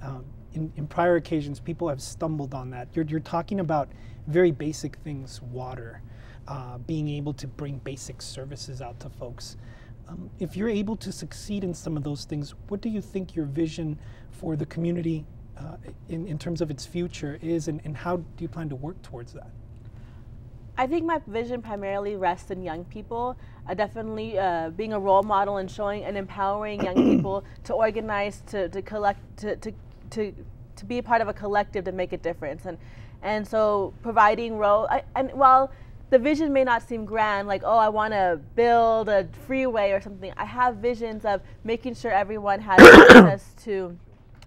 um, 0.00 0.24
in, 0.54 0.72
in 0.76 0.86
prior 0.86 1.16
occasions 1.16 1.60
people 1.60 1.90
have 1.90 2.00
stumbled 2.00 2.54
on 2.54 2.70
that. 2.70 2.88
You're, 2.94 3.04
you're 3.04 3.20
talking 3.20 3.60
about 3.60 3.90
very 4.28 4.50
basic 4.50 4.96
things, 5.04 5.42
water, 5.42 6.00
uh, 6.48 6.78
being 6.78 7.10
able 7.10 7.34
to 7.34 7.46
bring 7.46 7.78
basic 7.84 8.22
services 8.22 8.80
out 8.80 8.98
to 9.00 9.10
folks. 9.10 9.58
Um, 10.08 10.30
if 10.38 10.56
you're 10.56 10.68
able 10.68 10.96
to 10.96 11.10
succeed 11.10 11.64
in 11.64 11.74
some 11.74 11.96
of 11.96 12.04
those 12.04 12.24
things, 12.24 12.54
what 12.68 12.80
do 12.80 12.88
you 12.88 13.00
think 13.00 13.34
your 13.34 13.46
vision 13.46 13.98
for 14.30 14.56
the 14.56 14.66
community 14.66 15.24
uh, 15.58 15.76
in, 16.08 16.26
in 16.26 16.38
terms 16.38 16.60
of 16.60 16.70
its 16.70 16.86
future 16.86 17.38
is, 17.42 17.68
and, 17.68 17.80
and 17.84 17.96
how 17.96 18.18
do 18.18 18.24
you 18.38 18.48
plan 18.48 18.68
to 18.68 18.76
work 18.76 19.00
towards 19.02 19.32
that? 19.32 19.50
I 20.78 20.86
think 20.86 21.06
my 21.06 21.20
vision 21.26 21.62
primarily 21.62 22.16
rests 22.16 22.50
in 22.50 22.62
young 22.62 22.84
people. 22.84 23.36
Uh, 23.68 23.74
definitely 23.74 24.38
uh, 24.38 24.70
being 24.70 24.92
a 24.92 25.00
role 25.00 25.22
model 25.22 25.56
and 25.56 25.70
showing 25.70 26.04
and 26.04 26.16
empowering 26.16 26.84
young 26.84 26.94
people 27.16 27.44
to 27.64 27.72
organize, 27.72 28.42
to, 28.48 28.68
to 28.68 28.82
collect, 28.82 29.38
to, 29.38 29.56
to, 29.56 29.72
to 30.10 30.34
to 30.76 30.84
be 30.84 30.98
a 30.98 31.02
part 31.02 31.20
of 31.20 31.28
a 31.28 31.32
collective 31.32 31.84
to 31.84 31.92
make 31.92 32.12
a 32.12 32.18
difference. 32.18 32.66
And 32.66 32.78
and 33.22 33.46
so 33.46 33.94
providing 34.02 34.58
road 34.58 34.88
and 35.16 35.32
while 35.32 35.72
the 36.10 36.18
vision 36.18 36.52
may 36.52 36.64
not 36.64 36.86
seem 36.86 37.04
grand, 37.04 37.48
like, 37.48 37.62
oh, 37.64 37.78
I 37.78 37.88
want 37.88 38.12
to 38.12 38.40
build 38.54 39.08
a 39.08 39.28
freeway 39.46 39.90
or 39.90 40.00
something. 40.00 40.32
I 40.36 40.44
have 40.44 40.76
visions 40.76 41.24
of 41.24 41.40
making 41.64 41.94
sure 41.94 42.12
everyone 42.12 42.60
has 42.60 42.80
access 43.10 43.54
to 43.64 43.96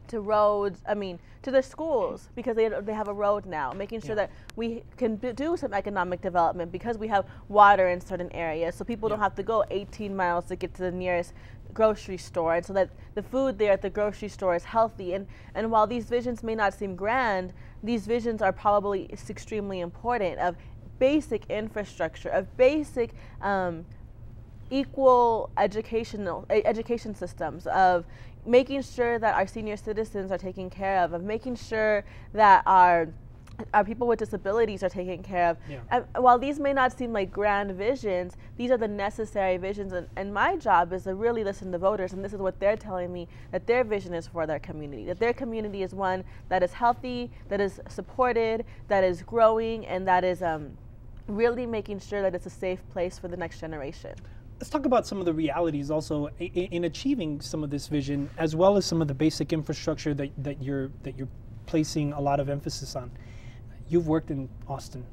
to 0.10 0.22
roads, 0.22 0.82
I 0.88 0.96
mean, 0.96 1.20
to 1.44 1.52
their 1.52 1.62
schools 1.62 2.30
because 2.36 2.56
they, 2.56 2.68
they 2.68 2.94
have 2.94 3.08
a 3.08 3.14
road 3.14 3.46
now, 3.46 3.72
making 3.72 4.02
sure 4.02 4.10
yeah. 4.10 4.16
that 4.16 4.32
we 4.56 4.84
can 4.98 5.18
do 5.18 5.56
some 5.56 5.74
economic 5.74 6.22
development 6.22 6.72
because 6.72 6.98
we 6.98 7.08
have 7.08 7.26
water 7.48 7.90
in 7.90 8.02
certain 8.02 8.32
areas. 8.34 8.76
So 8.76 8.84
people 8.84 9.08
yeah. 9.08 9.16
don't 9.16 9.24
have 9.24 9.36
to 9.36 9.44
go 9.44 9.64
18 9.70 10.16
miles 10.16 10.46
to 10.46 10.56
get 10.56 10.74
to 10.76 10.82
the 10.82 10.92
nearest 10.92 11.34
grocery 11.74 12.18
store 12.18 12.56
and 12.56 12.66
so 12.66 12.74
that 12.74 12.90
the 13.14 13.22
food 13.22 13.60
there 13.60 13.72
at 13.72 13.82
the 13.82 13.90
grocery 13.90 14.28
store 14.28 14.56
is 14.56 14.64
healthy 14.64 15.14
and 15.14 15.28
and 15.54 15.70
while 15.70 15.86
these 15.86 16.06
visions 16.06 16.42
may 16.42 16.56
not 16.56 16.74
seem 16.74 16.96
grand 16.96 17.54
these 17.84 18.08
visions 18.08 18.42
are 18.42 18.52
probably 18.52 19.08
extremely 19.30 19.80
important 19.80 20.40
of 20.40 20.56
basic 21.00 21.46
infrastructure 21.50 22.30
of 22.30 22.56
basic 22.58 23.12
um, 23.42 23.86
equal 24.70 25.50
educational 25.58 26.46
education 26.50 27.16
systems 27.16 27.66
of 27.68 28.06
making 28.46 28.82
sure 28.82 29.20
that 29.20 29.36
our 29.36 29.48
senior 29.48 29.78
citizens 29.78 30.32
are 30.32 30.38
taken 30.38 30.70
care 30.70 31.04
of, 31.04 31.14
of 31.14 31.24
making 31.24 31.56
sure 31.56 32.04
that 32.34 32.64
our 32.66 33.08
our 33.74 33.84
people 33.84 34.08
with 34.08 34.20
disabilities 34.20 34.84
are 34.84 34.90
taken 34.90 35.22
care 35.22 35.50
of. 35.50 35.58
Yeah. 35.70 35.80
And 35.92 36.06
while 36.16 36.40
these 36.40 36.60
may 36.60 36.74
not 36.74 36.98
seem 36.98 37.12
like 37.12 37.30
grand 37.30 37.72
visions, 37.74 38.38
these 38.58 38.72
are 38.72 38.78
the 38.78 38.88
necessary 38.88 39.58
visions. 39.58 39.92
And, 39.92 40.08
and 40.16 40.34
my 40.34 40.56
job 40.56 40.94
is 40.94 41.04
to 41.04 41.16
really 41.16 41.44
listen 41.44 41.72
to 41.74 41.78
voters, 41.78 42.14
and 42.14 42.24
this 42.24 42.34
is 42.34 42.40
what 42.40 42.60
they're 42.60 42.78
telling 42.78 43.12
me 43.12 43.28
that 43.52 43.68
their 43.68 43.84
vision 43.84 44.14
is 44.14 44.28
for 44.28 44.48
their 44.48 44.60
community, 44.60 45.06
that 45.06 45.20
their 45.20 45.34
community 45.34 45.84
is 45.84 45.94
one 45.94 46.24
that 46.48 46.64
is 46.64 46.72
healthy, 46.72 47.32
that 47.50 47.60
is 47.60 47.82
supported, 47.90 48.66
that 48.88 49.04
is 49.04 49.24
growing, 49.24 49.86
and 49.88 50.08
that 50.08 50.24
is 50.24 50.42
um, 50.42 50.78
really 51.30 51.66
making 51.66 52.00
sure 52.00 52.22
that 52.22 52.36
it's 52.36 52.46
a 52.46 52.50
safe 52.50 52.88
place 52.90 53.18
for 53.18 53.28
the 53.28 53.38
next 53.38 53.60
generation 53.60 54.16
let's 54.60 54.70
talk 54.70 54.86
about 54.86 55.08
some 55.08 55.20
of 55.20 55.26
the 55.26 55.34
realities 55.34 55.90
also 55.90 56.28
in, 56.40 56.50
in, 56.50 56.84
achieving 56.84 57.40
some 57.40 57.64
of 57.64 57.70
this 57.70 57.88
vision, 57.88 58.30
as 58.38 58.56
well 58.56 58.76
as 58.76 58.86
some 58.86 59.02
of 59.02 59.08
the 59.08 59.14
basic 59.14 59.54
infrastructure 59.54 60.14
that, 60.14 60.32
that 60.44 60.62
you're 60.62 60.90
that 61.04 61.18
you're 61.18 61.30
placing 61.66 62.12
a 62.14 62.20
lot 62.20 62.40
of 62.40 62.50
emphasis 62.50 62.96
on. 62.96 63.10
You've 63.88 64.08
worked 64.08 64.32
in 64.32 64.50
Austin. 64.68 65.06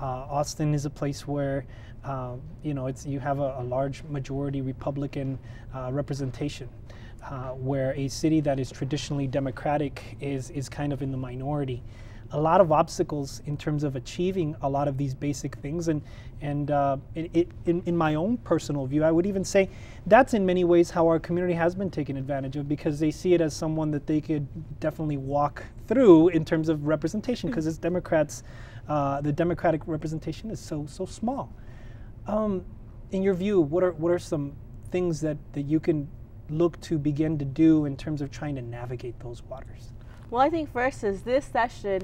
Uh, 0.00 0.04
Austin 0.30 0.74
is 0.74 0.84
a 0.84 0.90
place 0.90 1.26
where 1.26 1.66
uh, 2.04 2.36
you 2.62 2.74
know 2.74 2.86
it's 2.86 3.04
you 3.04 3.18
have 3.18 3.40
a, 3.40 3.56
a 3.58 3.64
large 3.64 4.04
majority 4.04 4.60
Republican 4.60 5.38
uh, 5.74 5.90
representation. 5.92 6.68
Uh, 7.24 7.50
where 7.50 7.94
a 7.94 8.08
city 8.08 8.40
that 8.40 8.58
is 8.58 8.68
traditionally 8.70 9.28
Democratic 9.28 10.16
is 10.20 10.50
is 10.50 10.68
kind 10.68 10.92
of 10.92 11.02
in 11.02 11.12
the 11.12 11.16
minority 11.16 11.80
a 12.32 12.40
lot 12.40 12.60
of 12.60 12.72
obstacles 12.72 13.42
in 13.46 13.56
terms 13.56 13.84
of 13.84 13.94
achieving 13.94 14.56
a 14.62 14.68
lot 14.68 14.88
of 14.88 14.96
these 14.96 15.14
basic 15.14 15.56
things. 15.56 15.88
And, 15.88 16.02
and 16.40 16.70
uh, 16.70 16.96
it, 17.14 17.30
it, 17.34 17.48
in, 17.66 17.82
in 17.84 17.96
my 17.96 18.14
own 18.14 18.38
personal 18.38 18.86
view, 18.86 19.04
I 19.04 19.10
would 19.10 19.26
even 19.26 19.44
say 19.44 19.68
that's 20.06 20.34
in 20.34 20.44
many 20.44 20.64
ways 20.64 20.90
how 20.90 21.06
our 21.06 21.18
community 21.18 21.54
has 21.54 21.74
been 21.74 21.90
taken 21.90 22.16
advantage 22.16 22.56
of 22.56 22.68
because 22.68 22.98
they 22.98 23.10
see 23.10 23.34
it 23.34 23.40
as 23.40 23.54
someone 23.54 23.90
that 23.90 24.06
they 24.06 24.20
could 24.20 24.46
definitely 24.80 25.18
walk 25.18 25.64
through 25.86 26.28
in 26.28 26.44
terms 26.44 26.68
of 26.68 26.86
representation 26.86 27.50
because 27.50 27.66
as 27.66 27.76
Democrats, 27.76 28.42
uh, 28.88 29.20
the 29.20 29.32
Democratic 29.32 29.82
representation 29.86 30.50
is 30.50 30.58
so, 30.58 30.86
so 30.86 31.04
small. 31.04 31.52
Um, 32.26 32.64
in 33.10 33.22
your 33.22 33.34
view, 33.34 33.60
what 33.60 33.84
are, 33.84 33.92
what 33.92 34.10
are 34.10 34.18
some 34.18 34.54
things 34.90 35.20
that, 35.20 35.36
that 35.52 35.62
you 35.62 35.80
can 35.80 36.08
look 36.48 36.80
to 36.80 36.98
begin 36.98 37.38
to 37.38 37.44
do 37.44 37.84
in 37.84 37.96
terms 37.96 38.22
of 38.22 38.30
trying 38.30 38.54
to 38.54 38.62
navigate 38.62 39.18
those 39.20 39.42
waters? 39.42 39.92
Well, 40.32 40.40
I 40.40 40.48
think 40.48 40.72
first 40.72 41.04
is 41.04 41.20
this 41.20 41.44
session 41.44 42.00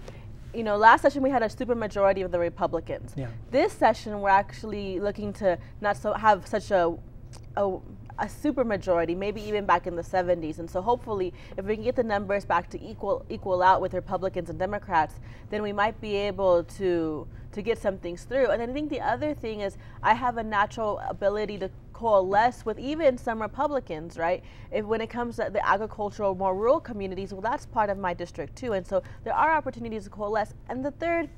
you 0.54 0.62
know, 0.62 0.76
last 0.76 1.02
session 1.02 1.22
we 1.22 1.30
had 1.30 1.42
a 1.42 1.48
super 1.48 1.74
majority 1.74 2.22
of 2.22 2.30
the 2.30 2.38
Republicans. 2.38 3.12
Yeah. 3.16 3.28
This 3.50 3.72
session 3.72 4.20
we're 4.20 4.28
actually 4.28 5.00
looking 5.00 5.32
to 5.34 5.58
not 5.80 5.96
so 5.96 6.12
have 6.12 6.46
such 6.46 6.70
a, 6.70 6.94
a 7.56 7.78
a 8.18 8.28
super 8.28 8.64
majority, 8.64 9.14
maybe 9.14 9.40
even 9.42 9.64
back 9.64 9.86
in 9.86 9.94
the 9.94 10.02
70s. 10.02 10.58
And 10.58 10.68
so 10.68 10.82
hopefully, 10.82 11.32
if 11.56 11.64
we 11.64 11.76
can 11.76 11.84
get 11.84 11.96
the 11.96 12.02
numbers 12.02 12.44
back 12.44 12.68
to 12.70 12.82
equal 12.82 13.24
equal 13.30 13.62
out 13.62 13.80
with 13.80 13.94
Republicans 13.94 14.50
and 14.50 14.58
Democrats, 14.58 15.14
then 15.50 15.62
we 15.62 15.72
might 15.72 16.00
be 16.00 16.14
able 16.16 16.64
to 16.64 17.26
to 17.52 17.62
get 17.62 17.78
some 17.78 17.96
things 17.98 18.24
through. 18.24 18.48
And 18.50 18.62
I 18.62 18.66
think 18.66 18.90
the 18.90 19.00
other 19.00 19.34
thing 19.34 19.60
is 19.60 19.78
I 20.02 20.14
have 20.14 20.36
a 20.36 20.42
natural 20.42 20.98
ability 21.08 21.58
to 21.58 21.70
coalesce 21.98 22.64
with 22.64 22.78
even 22.78 23.18
some 23.18 23.42
Republicans, 23.42 24.16
right? 24.16 24.44
If 24.70 24.84
when 24.84 25.00
it 25.00 25.10
comes 25.10 25.34
to 25.36 25.50
the 25.52 25.66
agricultural, 25.66 26.36
more 26.36 26.54
rural 26.54 26.78
communities, 26.78 27.32
well, 27.32 27.42
that's 27.42 27.66
part 27.66 27.90
of 27.90 27.98
my 27.98 28.14
district 28.14 28.54
too. 28.54 28.72
And 28.72 28.86
so 28.86 29.02
there 29.24 29.34
are 29.34 29.50
opportunities 29.50 30.04
to 30.04 30.10
coalesce. 30.10 30.54
And 30.68 30.84
the 30.84 30.92
third, 30.92 31.28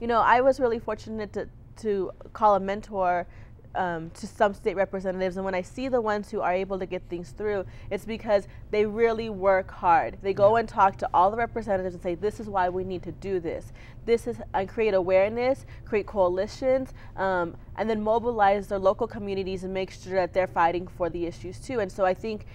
you 0.00 0.08
know, 0.08 0.20
I 0.22 0.40
was 0.40 0.58
really 0.58 0.80
fortunate 0.80 1.32
to 1.34 1.48
to 1.82 2.10
call 2.32 2.56
a 2.56 2.60
mentor 2.60 3.26
um, 3.74 4.10
to 4.10 4.26
some 4.26 4.52
state 4.54 4.76
representatives, 4.76 5.36
and 5.36 5.44
when 5.44 5.54
I 5.54 5.62
see 5.62 5.88
the 5.88 6.00
ones 6.00 6.30
who 6.30 6.40
are 6.40 6.52
able 6.52 6.78
to 6.78 6.86
get 6.86 7.02
things 7.08 7.30
through, 7.30 7.64
it's 7.90 8.04
because 8.04 8.48
they 8.70 8.84
really 8.86 9.30
work 9.30 9.70
hard. 9.70 10.18
They 10.22 10.32
go 10.32 10.56
and 10.56 10.68
talk 10.68 10.96
to 10.98 11.10
all 11.14 11.30
the 11.30 11.36
representatives 11.36 11.94
and 11.94 12.02
say, 12.02 12.14
"This 12.14 12.40
is 12.40 12.48
why 12.48 12.68
we 12.68 12.84
need 12.84 13.02
to 13.04 13.12
do 13.12 13.38
this. 13.40 13.72
This 14.06 14.26
is 14.26 14.40
and 14.54 14.68
create 14.68 14.94
awareness, 14.94 15.66
create 15.84 16.06
coalitions, 16.06 16.92
um, 17.16 17.56
and 17.76 17.88
then 17.88 18.02
mobilize 18.02 18.66
their 18.66 18.78
local 18.78 19.06
communities 19.06 19.64
and 19.64 19.72
make 19.72 19.90
sure 19.90 20.14
that 20.14 20.32
they're 20.32 20.46
fighting 20.46 20.86
for 20.86 21.08
the 21.08 21.26
issues 21.26 21.60
too." 21.60 21.80
And 21.80 21.90
so 21.90 22.04
I 22.04 22.14
think 22.14 22.46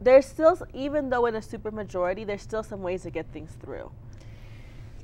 there's 0.00 0.26
still, 0.26 0.58
even 0.72 1.10
though 1.10 1.26
in 1.26 1.34
a 1.34 1.40
supermajority, 1.40 2.26
there's 2.26 2.42
still 2.42 2.62
some 2.62 2.82
ways 2.82 3.02
to 3.02 3.10
get 3.10 3.26
things 3.32 3.52
through. 3.60 3.90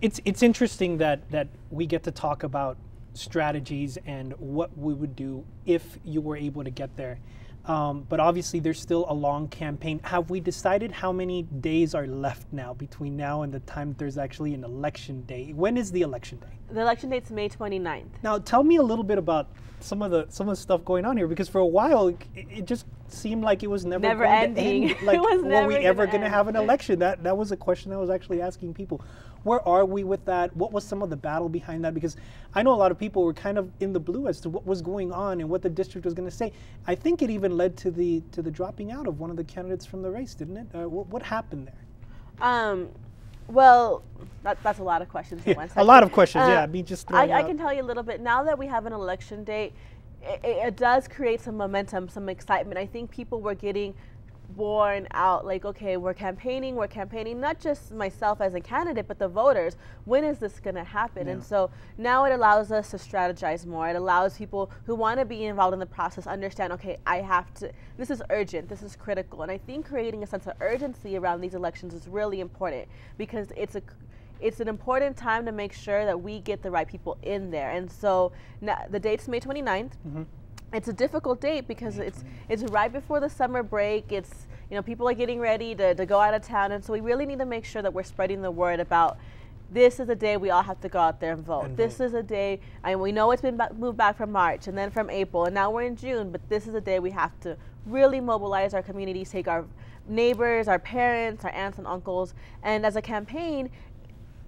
It's 0.01 0.21
it's 0.25 0.43
interesting 0.43 0.99
that 0.99 1.31
that 1.31 1.49
we 1.71 1.87
get 1.87 2.03
to 2.05 2.11
talk 2.11 2.43
about 2.43 2.77
strategies 3.15 3.99
and 4.07 4.33
what 4.39 4.77
we 4.77 4.95
would 4.95 5.15
do 5.17 5.45
if 5.67 5.99
you 6.05 6.21
were 6.21 6.37
able 6.37 6.65
to 6.65 6.71
get 6.71 6.97
there. 6.97 7.19
Um, 7.65 8.05
but 8.09 8.19
obviously, 8.19 8.59
there's 8.59 8.81
still 8.81 9.07
a 9.09 9.15
long 9.15 9.47
campaign. 9.49 10.01
Have 10.03 10.31
we 10.31 10.41
decided 10.41 10.91
how 10.91 11.13
many 11.13 11.43
days 11.43 11.95
are 11.95 12.09
left 12.09 12.47
now 12.53 12.75
between 12.75 13.17
now 13.17 13.43
and 13.43 13.53
the 13.53 13.61
time 13.61 13.95
there's 13.99 14.19
actually 14.19 14.55
an 14.55 14.65
election 14.65 15.23
day? 15.27 15.53
When 15.55 15.77
is 15.77 15.93
the 15.93 16.03
election 16.03 16.39
day? 16.39 16.49
The 16.73 16.81
election 16.81 17.11
date's 17.11 17.31
May 17.31 17.49
29th. 17.49 18.07
Now, 18.25 18.39
tell 18.39 18.65
me 18.65 18.77
a 18.77 18.83
little 18.83 19.05
bit 19.05 19.19
about 19.19 19.49
some 19.79 20.03
of 20.03 20.11
the 20.11 20.27
some 20.29 20.49
of 20.49 20.57
the 20.57 20.63
stuff 20.63 20.85
going 20.85 21.05
on 21.05 21.17
here 21.17 21.27
because 21.27 21.49
for 21.49 21.59
a 21.59 21.67
while 21.67 22.07
it, 22.09 22.17
it 22.35 22.65
just 22.67 22.87
seemed 23.09 23.43
like 23.43 23.65
it 23.65 23.67
was 23.67 23.85
never, 23.85 24.01
never 24.03 24.25
going 24.25 24.57
ending. 24.57 24.89
to 24.89 24.95
end. 24.95 25.03
Like, 25.07 25.21
were 25.21 25.67
we 25.67 25.77
ever 25.77 26.07
going 26.07 26.21
to 26.21 26.29
have 26.29 26.49
an 26.49 26.57
election? 26.57 26.99
That 27.01 27.23
that 27.25 27.37
was 27.37 27.53
a 27.53 27.57
question 27.57 27.93
I 27.93 27.97
was 27.97 28.11
actually 28.11 28.41
asking 28.41 28.75
people. 28.75 29.01
Where 29.45 29.67
are 29.67 29.85
we 29.85 30.05
with 30.05 30.25
that? 30.27 30.55
What 30.57 30.73
was 30.73 30.85
some 30.85 31.03
of 31.03 31.11
the 31.11 31.17
battle 31.17 31.49
behind 31.49 31.85
that? 31.85 31.95
Because 31.95 32.17
I 32.55 32.63
know 32.63 32.73
a 32.73 32.77
lot 32.77 32.91
of 32.91 32.99
people 32.99 33.25
were 33.25 33.35
kind 33.35 33.59
of 33.59 33.71
in 33.81 33.93
the 33.93 34.01
blue 34.01 34.29
as 34.29 34.41
to 34.41 34.51
what 34.51 34.67
was 34.67 34.83
going 34.83 35.13
on 35.13 35.41
and 35.41 35.49
what 35.49 35.63
the 35.63 35.71
district 35.71 36.05
was 36.05 36.15
going 36.15 36.29
to 36.29 36.35
say. 36.35 36.53
I 36.87 36.95
think 36.95 37.23
it 37.23 37.31
even 37.31 37.57
led 37.57 37.77
to 37.79 37.91
the 37.91 38.23
to 38.33 38.43
the 38.43 38.51
dropping 38.51 38.93
out 38.93 39.07
of 39.07 39.21
one 39.21 39.31
of 39.31 39.37
the 39.37 39.45
candidates 39.45 39.87
from 39.87 40.03
the 40.03 40.11
race, 40.11 40.35
didn't 40.35 40.57
it? 40.57 40.67
Uh, 40.75 40.89
what, 40.89 41.07
what, 41.09 41.23
happened 41.23 41.69
there? 41.69 42.47
Um, 42.47 42.89
well, 43.49 44.03
that, 44.43 44.59
that's 44.63 44.79
a 44.79 44.83
lot 44.83 45.03
of 45.03 45.09
questions. 45.09 45.43
Yeah, 45.45 45.67
a 45.77 45.85
lot 45.85 46.03
of 46.03 46.13
questions. 46.13 46.45
Uh, 46.45 46.49
yeah, 46.49 46.67
me 46.67 46.83
just. 46.83 47.13
I, 47.13 47.31
I, 47.33 47.43
can 47.43 47.59
tell 47.59 47.73
you 47.73 47.83
a 47.83 47.85
little 47.85 48.03
bit 48.03 48.21
now 48.21 48.43
that 48.45 48.59
we 48.59 48.67
have 48.67 48.87
an 48.87 48.93
election 48.93 49.45
date. 49.45 49.73
It, 50.23 50.41
it, 50.45 50.77
does 50.77 51.09
create 51.09 51.41
some 51.41 51.57
momentum, 51.57 52.09
some 52.09 52.29
excitement. 52.29 52.79
I 52.79 52.87
think 52.87 53.11
people 53.11 53.41
were 53.41 53.57
getting 53.57 53.93
born 54.57 55.07
out 55.13 55.47
like 55.47 55.65
okay 55.65 55.97
we're 55.97 56.15
campaigning 56.15 56.75
we're 56.75 56.87
campaigning 56.87 57.41
not 57.41 57.59
just 57.59 57.93
myself 57.93 58.41
as 58.41 58.55
a 58.55 58.61
candidate 58.61 59.07
but 59.09 59.19
the 59.19 59.29
voters 59.29 59.77
when 60.05 60.25
is 60.25 60.39
this 60.39 60.61
going 60.61 60.75
to 60.75 60.85
happen 60.85 61.27
yeah. 61.27 61.35
and 61.35 61.45
so 61.45 61.71
now 61.99 62.25
it 62.25 62.33
allows 62.33 62.71
us 62.73 62.91
to 62.91 62.97
strategize 62.97 63.67
more. 63.67 63.89
It 63.89 63.97
allows 63.97 64.37
people 64.37 64.71
who 64.85 64.95
want 64.95 65.19
to 65.19 65.25
be 65.25 65.45
involved 65.45 65.75
in 65.75 65.81
the 65.81 65.87
process 65.87 66.27
understand 66.27 66.73
okay 66.75 66.97
i 67.07 67.17
have 67.17 67.53
to 67.55 67.71
this 67.97 68.11
is 68.11 68.23
urgent 68.31 68.69
this 68.69 68.83
is 68.83 68.97
critical. 68.97 69.43
And 69.43 69.51
i 69.51 69.59
think 69.59 69.87
creating 69.87 70.23
a 70.23 70.27
sense 70.27 70.47
of 70.47 70.55
urgency 70.61 71.17
around 71.17 71.41
these 71.41 71.55
elections 71.55 71.95
is 71.95 72.09
really 72.09 72.41
important 72.41 72.89
because 73.19 73.49
it's 73.57 73.75
a 73.75 73.83
it's 74.41 74.59
an 74.59 74.67
important 74.67 75.17
time 75.17 75.47
to 75.47 75.53
make 75.53 75.73
sure 75.73 76.05
that 76.05 76.21
we 76.21 76.41
get 76.41 76.63
the 76.63 76.71
right 76.71 76.89
people 76.89 77.17
in 77.23 77.53
there. 77.53 77.71
And 77.71 77.89
so 77.89 78.33
now, 78.61 78.77
the 78.91 78.99
date's 78.99 79.29
may 79.29 79.39
29th 79.39 79.93
mm-hmm 80.07 80.23
it's 80.73 80.89
a 80.89 80.93
difficult 80.93 81.41
date 81.41 81.69
because 81.69 81.99
it's 81.99 82.25
it's 82.49 82.63
right 82.65 82.93
before 82.93 83.21
the 83.21 83.29
summer 83.29 83.63
break. 83.63 84.11
It's 84.11 84.47
you 84.71 84.77
know 84.77 84.83
people 84.83 85.09
are 85.09 85.15
getting 85.15 85.41
ready 85.41 85.75
to, 85.75 85.95
to 85.95 86.07
go 86.07 86.21
out 86.21 86.35
of 86.35 86.43
town, 86.43 86.73
and 86.73 86.85
so 86.85 86.93
we 86.93 87.01
really 87.01 87.27
need 87.27 87.39
to 87.39 87.47
make 87.47 87.65
sure 87.65 87.83
that 87.83 87.93
we're 87.93 88.03
spreading 88.03 88.43
the 88.43 88.51
word 88.51 88.81
about 88.81 89.19
this 89.73 90.01
is 90.01 90.09
a 90.11 90.15
day 90.15 90.37
we 90.37 90.51
all 90.51 90.63
have 90.63 90.81
to 90.83 90.89
go 90.89 90.99
out 90.99 91.19
there 91.19 91.33
and 91.33 91.45
vote. 91.45 91.65
And 91.65 91.77
this 91.77 91.97
vote. 91.97 92.05
is 92.05 92.15
a 92.15 92.23
day, 92.23 92.61
and 92.85 93.01
we 93.01 93.11
know 93.11 93.31
it's 93.31 93.43
been 93.43 93.61
moved 93.79 93.97
back 93.97 94.17
from 94.17 94.31
March 94.31 94.69
and 94.69 94.77
then 94.77 94.91
from 94.91 95.09
April, 95.09 95.47
and 95.47 95.55
now 95.55 95.71
we're 95.71 95.83
in 95.83 95.97
June. 95.97 96.31
But 96.31 96.47
this 96.49 96.67
is 96.67 96.75
a 96.75 96.81
day 96.81 96.99
we 96.99 97.11
have 97.11 97.39
to 97.41 97.57
really 97.87 98.21
mobilize 98.21 98.75
our 98.75 98.83
communities, 98.83 99.31
take 99.31 99.49
our 99.49 99.65
neighbors, 100.09 100.69
our 100.69 100.79
parents, 100.79 101.45
our 101.45 101.51
aunts 101.53 101.79
and 101.79 101.87
uncles, 101.87 102.35
and 102.63 102.85
as 102.85 102.97
a 102.97 103.03
campaign, 103.03 103.71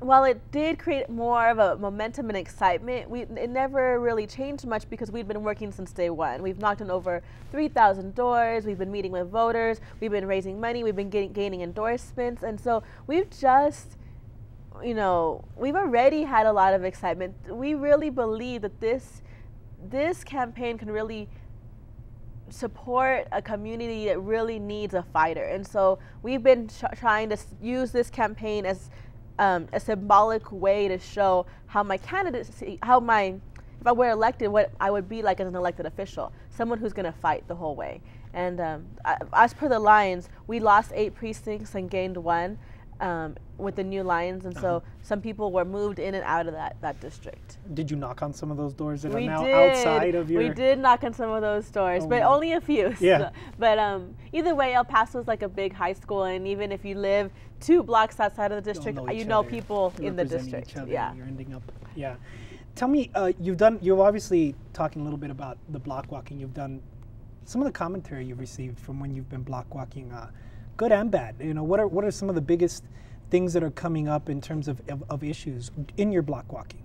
while 0.04 0.24
it 0.24 0.38
did 0.52 0.78
create 0.78 1.08
more 1.08 1.48
of 1.48 1.58
a 1.58 1.76
momentum 1.76 2.28
and 2.28 2.36
excitement, 2.36 3.08
we, 3.08 3.22
it 3.22 3.48
never 3.48 3.98
really 3.98 4.26
changed 4.26 4.66
much 4.66 4.88
because 4.90 5.10
we'd 5.10 5.26
been 5.26 5.42
working 5.42 5.72
since 5.72 5.92
day 5.92 6.10
one. 6.10 6.42
We've 6.42 6.58
knocked 6.58 6.82
on 6.82 6.90
over 6.90 7.22
3,000 7.52 8.14
doors, 8.14 8.66
we've 8.66 8.76
been 8.76 8.90
meeting 8.90 9.12
with 9.12 9.30
voters, 9.30 9.80
we've 10.00 10.10
been 10.10 10.26
raising 10.26 10.60
money, 10.60 10.84
we've 10.84 10.94
been 10.94 11.08
getting, 11.08 11.32
gaining 11.32 11.62
endorsements, 11.62 12.42
and 12.42 12.60
so 12.60 12.82
we've 13.06 13.30
just, 13.30 13.96
you 14.82 14.92
know, 14.92 15.42
we've 15.56 15.76
already 15.76 16.22
had 16.22 16.44
a 16.44 16.52
lot 16.52 16.74
of 16.74 16.84
excitement. 16.84 17.34
We 17.48 17.72
really 17.74 18.10
believe 18.10 18.60
that 18.60 18.80
this, 18.80 19.22
this 19.88 20.22
campaign 20.22 20.76
can 20.76 20.90
really 20.90 21.28
support 22.50 23.26
a 23.32 23.40
community 23.40 24.04
that 24.06 24.20
really 24.20 24.58
needs 24.58 24.92
a 24.92 25.02
fighter. 25.02 25.44
And 25.44 25.66
so 25.66 25.98
we've 26.22 26.42
been 26.42 26.68
trying 26.94 27.30
to 27.30 27.38
use 27.62 27.90
this 27.90 28.10
campaign 28.10 28.66
as 28.66 28.90
um, 29.38 29.68
a 29.72 29.80
symbolic 29.80 30.50
way 30.52 30.88
to 30.88 30.98
show 30.98 31.46
how 31.66 31.82
my 31.82 31.96
candidacy, 31.96 32.78
how 32.82 33.00
my, 33.00 33.34
if 33.80 33.86
I 33.86 33.92
were 33.92 34.10
elected, 34.10 34.48
what 34.48 34.72
I 34.80 34.90
would 34.90 35.08
be 35.08 35.22
like 35.22 35.40
as 35.40 35.48
an 35.48 35.54
elected 35.54 35.86
official, 35.86 36.32
someone 36.50 36.78
who's 36.78 36.92
going 36.92 37.10
to 37.10 37.18
fight 37.18 37.46
the 37.48 37.54
whole 37.54 37.74
way. 37.74 38.00
And 38.32 38.60
um, 38.60 38.86
as 39.32 39.54
per 39.54 39.68
the 39.68 39.78
Lions, 39.78 40.28
we 40.46 40.60
lost 40.60 40.92
eight 40.94 41.14
precincts 41.14 41.74
and 41.74 41.90
gained 41.90 42.16
one 42.16 42.58
um, 43.00 43.36
with 43.58 43.76
the 43.76 43.84
new 43.84 44.02
Lions, 44.02 44.44
and 44.44 44.56
so 44.56 44.76
uh-huh. 44.76 44.90
some 45.02 45.20
people 45.20 45.52
were 45.52 45.64
moved 45.64 45.98
in 45.98 46.14
and 46.14 46.24
out 46.24 46.46
of 46.46 46.54
that, 46.54 46.76
that 46.80 47.00
district. 47.00 47.58
Did 47.74 47.90
you 47.90 47.96
knock 47.96 48.22
on 48.22 48.32
some 48.32 48.50
of 48.50 48.56
those 48.56 48.74
doors 48.74 49.02
that 49.02 49.12
we 49.12 49.24
are 49.24 49.30
now 49.30 49.44
did. 49.44 49.54
outside 49.54 50.14
of 50.14 50.30
your? 50.30 50.42
We 50.42 50.48
did 50.50 50.78
knock 50.78 51.04
on 51.04 51.12
some 51.12 51.30
of 51.30 51.42
those 51.42 51.70
doors, 51.70 52.04
oh 52.04 52.08
but 52.08 52.20
no. 52.20 52.32
only 52.32 52.52
a 52.52 52.60
few. 52.60 52.94
Yeah. 53.04 53.18
So, 53.18 53.30
but 53.58 53.78
um, 53.78 54.14
either 54.32 54.54
way, 54.54 54.72
El 54.72 54.84
Paso 54.84 55.20
is 55.20 55.26
like 55.26 55.42
a 55.42 55.48
big 55.48 55.74
high 55.74 55.92
school, 55.92 56.24
and 56.24 56.46
even 56.46 56.72
if 56.72 56.84
you 56.84 56.94
live 56.94 57.30
two 57.60 57.82
blocks 57.82 58.18
outside 58.18 58.50
of 58.50 58.64
the 58.64 58.72
district, 58.72 58.96
know 58.96 59.10
you 59.10 59.24
know 59.24 59.40
other. 59.40 59.50
people 59.50 59.92
You're 59.98 60.08
in 60.08 60.16
the 60.16 60.24
district. 60.24 60.74
yeah. 60.86 61.14
You're 61.14 61.26
ending 61.26 61.54
up. 61.54 61.62
Yeah. 61.94 62.16
Tell 62.76 62.88
me, 62.88 63.10
uh, 63.14 63.32
you've 63.38 63.56
done. 63.56 63.78
You're 63.82 64.00
obviously 64.02 64.54
talking 64.72 65.02
a 65.02 65.04
little 65.04 65.18
bit 65.18 65.30
about 65.30 65.58
the 65.68 65.78
block 65.78 66.10
walking. 66.10 66.38
You've 66.38 66.54
done 66.54 66.80
some 67.44 67.60
of 67.60 67.66
the 67.66 67.72
commentary 67.72 68.24
you've 68.24 68.40
received 68.40 68.78
from 68.78 68.98
when 68.98 69.14
you've 69.14 69.28
been 69.28 69.42
block 69.42 69.74
walking. 69.74 70.10
Uh, 70.12 70.30
good 70.76 70.92
and 70.92 71.10
bad. 71.10 71.36
You 71.40 71.54
know, 71.54 71.64
what 71.64 71.80
are 71.80 71.86
what 71.86 72.04
are 72.04 72.10
some 72.10 72.28
of 72.28 72.34
the 72.34 72.40
biggest 72.40 72.84
things 73.30 73.52
that 73.52 73.62
are 73.62 73.70
coming 73.70 74.08
up 74.08 74.28
in 74.28 74.40
terms 74.40 74.68
of, 74.68 74.80
of, 74.88 75.02
of 75.10 75.24
issues 75.24 75.70
in 75.96 76.12
your 76.12 76.22
block 76.22 76.52
walking? 76.52 76.80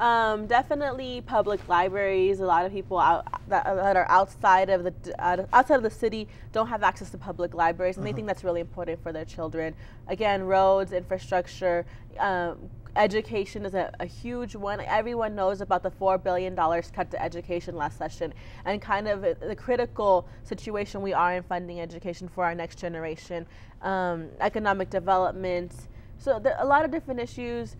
Um, 0.00 0.46
definitely 0.46 1.20
public 1.26 1.68
libraries. 1.68 2.40
A 2.40 2.46
lot 2.46 2.64
of 2.64 2.72
people 2.72 2.98
out, 2.98 3.26
that, 3.48 3.64
that 3.64 3.96
are 3.96 4.08
outside 4.08 4.70
of 4.70 4.84
the 4.84 4.94
outside 5.18 5.76
of 5.76 5.82
the 5.82 5.90
city 5.90 6.26
don't 6.52 6.68
have 6.68 6.82
access 6.82 7.10
to 7.10 7.18
public 7.18 7.52
libraries, 7.52 7.96
and 7.96 8.04
uh-huh. 8.04 8.12
they 8.12 8.16
think 8.16 8.26
that's 8.26 8.42
really 8.42 8.62
important 8.62 9.02
for 9.02 9.12
their 9.12 9.26
children. 9.26 9.74
Again, 10.08 10.42
roads, 10.44 10.92
infrastructure, 10.92 11.84
um, 12.18 12.70
education 12.96 13.64
is 13.64 13.74
a, 13.74 13.92
a, 14.00 14.06
huge 14.06 14.54
one. 14.56 14.80
Everyone 14.80 15.34
knows 15.34 15.60
about 15.60 15.82
the 15.82 15.90
$4 15.90 16.22
billion 16.22 16.56
cut 16.56 17.10
to 17.10 17.22
education 17.22 17.76
last 17.76 17.98
session 17.98 18.34
and 18.64 18.80
kind 18.80 19.08
of 19.08 19.22
the 19.22 19.56
critical 19.56 20.26
situation 20.42 21.02
we 21.02 21.12
are 21.12 21.34
in 21.34 21.42
funding 21.42 21.80
education 21.80 22.28
for 22.28 22.44
our 22.44 22.54
next 22.54 22.78
generation, 22.78 23.46
um, 23.82 24.28
economic 24.40 24.90
development. 24.90 25.72
So 26.18 26.38
there 26.38 26.56
are 26.56 26.64
a 26.64 26.66
lot 26.66 26.84
of 26.84 26.90
different 26.90 27.20
issues. 27.20 27.76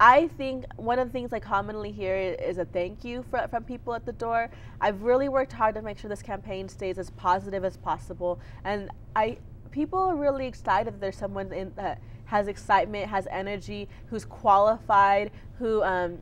I 0.00 0.28
think 0.36 0.64
one 0.76 0.98
of 0.98 1.08
the 1.08 1.12
things 1.12 1.32
I 1.32 1.38
commonly 1.38 1.92
hear 1.92 2.16
is 2.16 2.58
a 2.58 2.64
thank 2.64 3.04
you 3.04 3.24
for, 3.30 3.46
from 3.48 3.64
people 3.64 3.94
at 3.94 4.04
the 4.04 4.12
door. 4.12 4.50
I've 4.80 5.02
really 5.02 5.28
worked 5.28 5.52
hard 5.52 5.76
to 5.76 5.82
make 5.82 5.98
sure 5.98 6.08
this 6.08 6.22
campaign 6.22 6.68
stays 6.68 6.98
as 6.98 7.10
positive 7.10 7.64
as 7.64 7.76
possible, 7.76 8.40
and 8.64 8.90
I 9.14 9.38
people 9.70 9.98
are 9.98 10.14
really 10.14 10.46
excited 10.46 10.94
that 10.94 11.00
there's 11.00 11.16
someone 11.16 11.52
in 11.52 11.72
that 11.74 12.00
has 12.26 12.48
excitement, 12.48 13.08
has 13.08 13.26
energy, 13.30 13.88
who's 14.06 14.24
qualified, 14.24 15.30
who 15.58 15.82
um, 15.82 16.18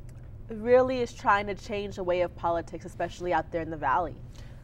really 0.48 1.00
is 1.00 1.12
trying 1.12 1.46
to 1.46 1.54
change 1.54 1.96
the 1.96 2.02
way 2.02 2.22
of 2.22 2.34
politics, 2.36 2.84
especially 2.84 3.32
out 3.32 3.50
there 3.50 3.62
in 3.62 3.70
the 3.70 3.76
valley. 3.76 4.14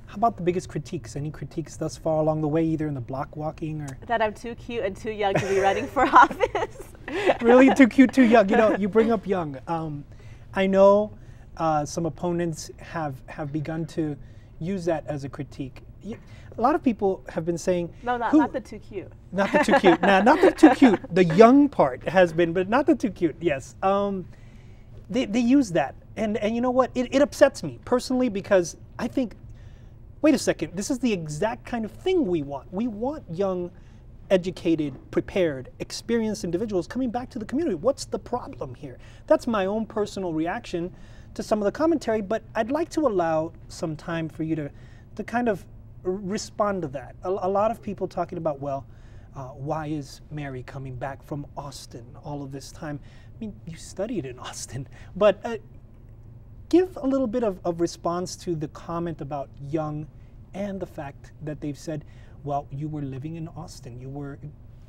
How 0.07 0.15
about 0.15 0.37
the 0.39 0.43
biggest 0.43 0.71
critiques? 0.71 1.17
Any 1.17 1.31
critiques 1.31 1.77
thus 1.77 1.99
far 1.99 2.21
along 2.21 2.41
the 2.41 2.49
way, 2.49 2.65
either 2.65 2.89
in 2.89 2.95
the 2.95 3.01
block 3.01 3.37
walking 3.37 3.83
or 3.83 3.99
that 4.07 4.23
I'm 4.23 4.33
too 4.33 4.55
cute 4.55 4.83
and 4.83 4.97
too 4.97 5.11
young 5.11 5.35
to 5.35 5.47
be 5.47 5.59
running 5.59 5.87
for 5.87 6.03
office? 6.15 6.95
really, 7.43 7.73
too 7.75 7.89
cute, 7.89 8.15
too 8.15 8.25
young. 8.25 8.49
You 8.49 8.57
know, 8.57 8.77
you 8.77 8.89
bring 8.89 9.13
up 9.13 9.27
young. 9.27 9.59
Um, 9.67 10.05
I 10.55 10.67
know 10.67 11.13
uh, 11.59 11.85
some 11.85 12.07
opponents 12.07 12.71
have 12.79 13.21
have 13.27 13.53
begun 13.53 13.85
to 13.87 14.17
use 14.61 14.87
that 14.87 15.07
as 15.07 15.25
a 15.25 15.29
critique. 15.29 15.83
A 16.59 16.61
lot 16.61 16.75
of 16.75 16.83
people 16.83 17.25
have 17.29 17.47
been 17.47 17.57
saying 17.57 17.93
no, 18.03 18.17
not, 18.17 18.35
not 18.35 18.53
the 18.53 18.61
too 18.61 18.81
cute. 18.81 19.13
Not 19.31 19.53
the 19.53 19.59
too 19.61 19.73
cute. 19.81 20.03
nah, 20.03 20.21
not 20.21 20.41
the 20.41 20.51
too 20.51 20.71
cute. 20.71 21.01
The 21.15 21.25
young 21.25 21.69
part 21.69 22.07
has 22.09 22.33
been, 22.33 22.53
but 22.53 22.69
not 22.69 22.87
the 22.87 22.97
too 22.97 23.11
cute. 23.11 23.37
Yes, 23.41 23.77
um, 23.83 24.27
they 25.09 25.25
they 25.25 25.41
use 25.41 25.71
that, 25.73 25.95
and 26.17 26.37
and 26.39 26.55
you 26.55 26.61
know 26.61 26.71
what? 26.71 26.91
It, 26.95 27.15
it 27.15 27.23
upsets 27.23 27.63
me 27.63 27.79
personally 27.85 28.29
because 28.29 28.77
I 28.99 29.07
think, 29.07 29.37
wait 30.21 30.35
a 30.35 30.39
second, 30.39 30.77
this 30.77 30.91
is 30.91 30.99
the 30.99 31.13
exact 31.13 31.65
kind 31.65 31.85
of 31.85 31.93
thing 31.93 32.27
we 32.27 32.43
want. 32.43 32.73
We 32.73 32.89
want 32.89 33.25
young 33.31 33.71
educated, 34.31 34.95
prepared, 35.11 35.71
experienced 35.79 36.45
individuals 36.45 36.87
coming 36.87 37.11
back 37.11 37.31
to 37.31 37.39
the 37.39 37.45
community. 37.45 37.77
What's 37.77 38.05
the 38.05 38.19
problem 38.19 38.75
here? 38.75 38.99
That's 39.27 39.47
my 39.47 39.67
own 39.67 39.87
personal 39.87 40.33
reaction 40.33 40.95
to 41.35 41.43
some 41.43 41.61
of 41.61 41.65
the 41.65 41.73
commentary, 41.73 42.21
but 42.21 42.43
I'd 42.55 42.71
like 42.71 42.89
to 42.91 43.07
allow 43.07 43.53
some 43.69 43.97
time 43.97 44.29
for 44.29 44.43
you 44.43 44.57
to, 44.57 44.71
to 45.17 45.25
kind 45.25 45.49
of 45.49 45.65
respond 46.03 46.83
to 46.83 46.89
that. 46.89 47.17
A, 47.23 47.29
a 47.29 47.49
lot 47.49 47.71
of 47.71 47.83
people 47.83 48.09
talking 48.09 48.39
about, 48.39 48.61
well, 48.61 48.87
uh, 49.35 49.49
why 49.49 49.87
is 49.87 50.21
Mary 50.31 50.63
coming 50.63 50.97
back 50.97 51.23
from 51.23 51.47
Austin 51.57 52.05
all 52.25 52.43
of 52.43 52.51
this 52.53 52.73
time? 52.73 52.99
I 53.37 53.41
mean, 53.41 53.61
you 53.67 53.77
studied 53.77 54.27
in 54.27 54.39
Austin, 54.39 54.89
but 55.17 55.41
uh, 55.45 55.59
give 56.69 56.97
a 56.97 57.07
little 57.07 57.27
bit 57.27 57.45
of, 57.45 57.61
of 57.65 57.81
response 57.81 58.37
to 58.37 58.55
the 58.55 58.69
comment 58.69 59.21
about 59.21 59.49
young 59.61 60.07
and 60.55 60.81
the 60.81 60.87
fact 60.87 61.33
that 61.43 61.61
they've 61.61 61.79
said, 61.79 62.05
well, 62.45 62.67
you 62.71 62.89
were 62.89 63.03
living 63.03 63.37
in 63.37 63.49
Austin, 63.49 64.01
you 64.01 64.09
were 64.09 64.39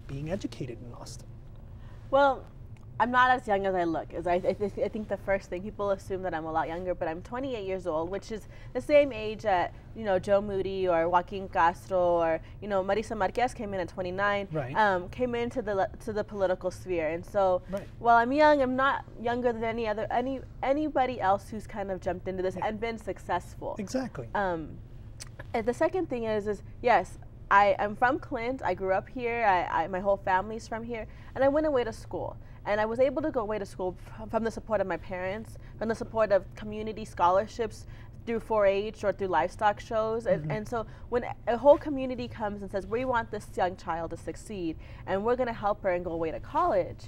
being 0.08 0.32
educated 0.32 0.78
in 0.82 0.93
Austin. 0.93 1.28
Well, 2.10 2.43
I'm 3.00 3.12
not 3.12 3.32
as 3.32 3.48
young 3.48 3.66
as 3.66 3.76
I 3.76 3.86
look. 3.86 4.14
As 4.14 4.28
I, 4.28 4.34
I, 4.34 4.40
th- 4.40 4.78
I, 4.78 4.90
think 4.90 5.08
the 5.08 5.18
first 5.18 5.50
thing 5.50 5.62
people 5.62 5.92
assume 5.92 6.22
that 6.24 6.34
I'm 6.34 6.46
a 6.46 6.52
lot 6.52 6.68
younger, 6.68 6.94
but 6.94 7.08
I'm 7.08 7.22
28 7.22 7.66
years 7.66 7.88
old, 7.88 8.10
which 8.10 8.30
is 8.30 8.48
the 8.74 8.82
same 8.82 9.14
age 9.14 9.44
that 9.44 9.74
you 9.96 10.04
know 10.04 10.20
Joe 10.20 10.42
Moody 10.42 10.88
or 10.88 11.08
Joaquin 11.08 11.48
Castro 11.48 11.98
or 11.98 12.42
you 12.62 12.68
know 12.68 12.84
Marisa 12.84 13.16
Marquez 13.16 13.54
came 13.54 13.74
in 13.74 13.80
at 13.80 13.88
29. 13.88 14.50
Right. 14.52 14.76
Um, 14.76 15.08
came 15.10 15.34
into 15.34 15.62
the 15.62 15.90
to 16.04 16.12
the 16.12 16.24
political 16.24 16.72
sphere, 16.72 17.10
and 17.10 17.26
so 17.26 17.62
right. 17.70 17.88
while 18.00 18.18
I'm 18.18 18.34
young, 18.34 18.62
I'm 18.62 18.76
not 18.76 19.06
younger 19.22 19.54
than 19.54 19.64
any 19.64 19.88
other 19.88 20.06
any 20.12 20.42
anybody 20.62 21.22
else 21.22 21.48
who's 21.50 21.68
kind 21.68 21.92
of 21.92 22.02
jumped 22.02 22.28
into 22.28 22.44
this 22.44 22.56
yeah. 22.58 22.68
and 22.68 22.82
been 22.82 22.98
successful. 22.98 23.78
Exactly. 23.80 24.28
Um, 24.36 24.78
and 25.54 25.66
the 25.66 25.74
second 25.74 26.10
thing 26.10 26.26
is 26.26 26.48
is 26.48 26.64
yes, 26.82 27.18
I 27.50 27.78
am 27.80 27.96
from 27.96 28.20
Clint. 28.20 28.62
I 28.64 28.74
grew 28.74 28.92
up 28.92 29.08
here. 29.08 29.46
I, 29.46 29.84
I, 29.84 29.88
my 29.88 30.02
whole 30.02 30.18
family's 30.18 30.68
from 30.68 30.84
here, 30.84 31.08
and 31.34 31.44
I 31.46 31.48
went 31.48 31.66
away 31.66 31.86
to 31.86 31.94
school. 31.94 32.36
And 32.70 32.80
I 32.80 32.86
was 32.86 33.00
able 33.00 33.24
to 33.24 33.32
go 33.32 33.40
away 33.40 33.58
to 33.58 33.66
school 33.66 33.98
from 34.30 34.44
the 34.44 34.52
support 34.52 34.80
of 34.80 34.86
my 34.86 34.98
parents, 34.98 35.58
from 35.80 35.90
the 35.90 35.96
support 35.96 36.32
of 36.32 36.46
community 36.54 37.04
scholarships 37.04 37.88
through 38.28 38.42
4-H 38.42 39.04
or 39.04 39.12
through 39.12 39.30
livestock 39.30 39.80
shows. 39.80 40.28
And, 40.28 40.44
mm-hmm. 40.44 40.52
and 40.52 40.70
so 40.70 40.86
when 41.10 41.26
a 41.48 41.58
whole 41.58 41.80
community 41.80 42.28
comes 42.28 42.62
and 42.62 42.70
says, 42.70 42.86
we 42.86 43.06
want 43.06 43.32
this 43.32 43.48
young 43.58 43.76
child 43.76 44.12
to 44.12 44.18
succeed, 44.18 44.78
and 45.08 45.26
we're 45.26 45.36
going 45.36 45.48
to 45.48 45.54
help 45.54 45.82
her 45.82 45.90
and 45.90 46.06
go 46.06 46.12
away 46.12 46.30
to 46.30 46.40
college, 46.40 47.06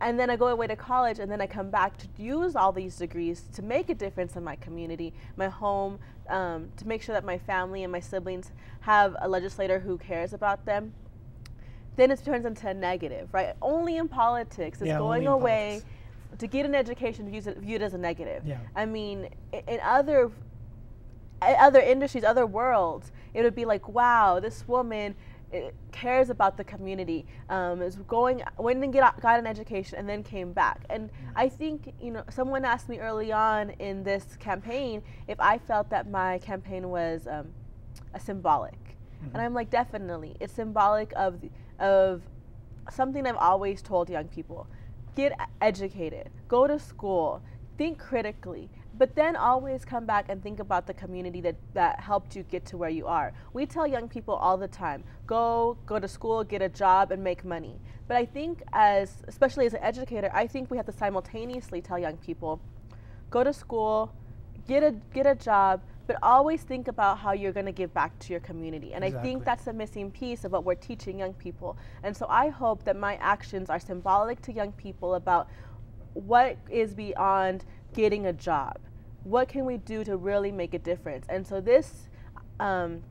and 0.00 0.18
then 0.18 0.30
I 0.30 0.36
go 0.36 0.46
away 0.46 0.66
to 0.68 0.76
college, 0.76 1.18
and 1.18 1.30
then 1.30 1.42
I 1.42 1.46
come 1.46 1.68
back 1.68 1.98
to 1.98 2.08
use 2.16 2.56
all 2.56 2.72
these 2.72 2.96
degrees 2.96 3.42
to 3.52 3.60
make 3.60 3.90
a 3.90 3.94
difference 3.94 4.36
in 4.36 4.42
my 4.42 4.56
community, 4.56 5.12
my 5.36 5.48
home, 5.48 5.98
um, 6.30 6.70
to 6.78 6.88
make 6.88 7.02
sure 7.02 7.12
that 7.12 7.26
my 7.26 7.36
family 7.36 7.82
and 7.82 7.92
my 7.92 8.00
siblings 8.00 8.52
have 8.80 9.16
a 9.20 9.28
legislator 9.28 9.80
who 9.80 9.98
cares 9.98 10.32
about 10.32 10.64
them 10.64 10.94
then 11.98 12.10
it 12.12 12.24
turns 12.24 12.46
into 12.46 12.68
a 12.68 12.74
negative, 12.74 13.28
right? 13.32 13.54
Only 13.60 13.96
in 13.96 14.08
politics 14.08 14.80
is 14.80 14.86
yeah, 14.86 14.98
going 14.98 15.26
away 15.26 15.82
to 16.38 16.46
get 16.46 16.64
an 16.64 16.74
education 16.74 17.28
viewed, 17.28 17.56
viewed 17.58 17.82
as 17.82 17.92
a 17.92 17.98
negative. 17.98 18.44
Yeah. 18.46 18.58
I 18.74 18.86
mean, 18.86 19.28
in 19.52 19.80
other 19.82 20.30
other 21.42 21.80
industries, 21.80 22.24
other 22.24 22.46
worlds, 22.46 23.12
it 23.34 23.42
would 23.42 23.54
be 23.54 23.64
like, 23.64 23.88
wow, 23.88 24.40
this 24.40 24.66
woman 24.66 25.14
eh, 25.52 25.70
cares 25.92 26.30
about 26.30 26.56
the 26.56 26.64
community, 26.64 27.26
um, 27.48 27.80
is 27.80 27.96
going, 28.08 28.42
went 28.56 28.82
and 28.82 28.92
get, 28.92 29.20
got 29.20 29.38
an 29.38 29.46
education 29.46 29.98
and 29.98 30.08
then 30.08 30.24
came 30.24 30.52
back. 30.52 30.84
And 30.90 31.10
mm-hmm. 31.10 31.30
I 31.36 31.48
think, 31.48 31.94
you 32.00 32.10
know, 32.10 32.24
someone 32.28 32.64
asked 32.64 32.88
me 32.88 32.98
early 32.98 33.30
on 33.30 33.70
in 33.78 34.02
this 34.02 34.36
campaign 34.40 35.00
if 35.28 35.38
I 35.38 35.58
felt 35.58 35.90
that 35.90 36.10
my 36.10 36.38
campaign 36.38 36.88
was 36.88 37.28
um, 37.28 37.48
a 38.14 38.18
symbolic. 38.18 38.74
Mm-hmm. 38.74 39.34
And 39.34 39.42
I'm 39.42 39.54
like, 39.54 39.70
definitely. 39.70 40.36
It's 40.40 40.52
symbolic 40.52 41.12
of 41.14 41.40
the, 41.40 41.50
of 41.78 42.22
something 42.90 43.26
I've 43.26 43.36
always 43.36 43.82
told 43.82 44.08
young 44.08 44.28
people 44.28 44.66
get 45.16 45.32
educated, 45.60 46.30
go 46.46 46.66
to 46.66 46.78
school, 46.78 47.42
think 47.76 47.98
critically 47.98 48.70
but 48.98 49.14
then 49.14 49.36
always 49.36 49.84
come 49.84 50.04
back 50.04 50.26
and 50.28 50.42
think 50.42 50.58
about 50.58 50.86
the 50.86 50.92
community 50.94 51.40
that, 51.40 51.54
that 51.72 52.00
helped 52.00 52.34
you 52.34 52.42
get 52.42 52.66
to 52.66 52.76
where 52.76 52.90
you 52.90 53.06
are. 53.06 53.32
We 53.52 53.64
tell 53.64 53.86
young 53.86 54.08
people 54.08 54.34
all 54.34 54.56
the 54.56 54.66
time, 54.66 55.04
go 55.26 55.78
go 55.86 56.00
to 56.00 56.08
school, 56.08 56.42
get 56.42 56.60
a 56.62 56.68
job 56.68 57.12
and 57.12 57.22
make 57.22 57.44
money. 57.44 57.80
But 58.08 58.16
I 58.16 58.26
think 58.26 58.62
as 58.72 59.22
especially 59.28 59.66
as 59.66 59.74
an 59.74 59.82
educator, 59.82 60.30
I 60.34 60.48
think 60.48 60.70
we 60.70 60.76
have 60.76 60.86
to 60.86 60.92
simultaneously 60.92 61.80
tell 61.80 61.98
young 61.98 62.16
people, 62.16 62.60
go 63.30 63.44
to 63.44 63.52
school, 63.52 64.12
get 64.66 64.82
a 64.82 64.92
get 65.14 65.26
a 65.26 65.36
job, 65.36 65.80
but 66.08 66.16
always 66.22 66.62
think 66.62 66.88
about 66.88 67.18
how 67.18 67.30
you're 67.32 67.52
going 67.52 67.66
to 67.66 67.72
give 67.72 67.94
back 67.94 68.18
to 68.18 68.32
your 68.32 68.40
community. 68.40 68.94
And 68.94 69.04
exactly. 69.04 69.30
I 69.30 69.32
think 69.32 69.44
that's 69.44 69.68
a 69.68 69.72
missing 69.72 70.10
piece 70.10 70.44
of 70.44 70.50
what 70.50 70.64
we're 70.64 70.74
teaching 70.74 71.20
young 71.20 71.34
people. 71.34 71.78
And 72.02 72.16
so 72.16 72.26
I 72.28 72.48
hope 72.48 72.82
that 72.84 72.96
my 72.96 73.14
actions 73.16 73.70
are 73.70 73.78
symbolic 73.78 74.42
to 74.42 74.52
young 74.52 74.72
people 74.72 75.14
about 75.14 75.48
what 76.14 76.56
is 76.68 76.94
beyond 76.94 77.64
getting 77.94 78.26
a 78.26 78.32
job 78.32 78.78
what 79.28 79.48
can 79.48 79.64
we 79.64 79.76
do 79.76 80.04
to 80.04 80.16
really 80.16 80.50
make 80.50 80.74
a 80.74 80.78
difference? 80.78 81.26
And 81.28 81.46
so 81.46 81.60
this 81.60 82.08
um, 82.60 83.02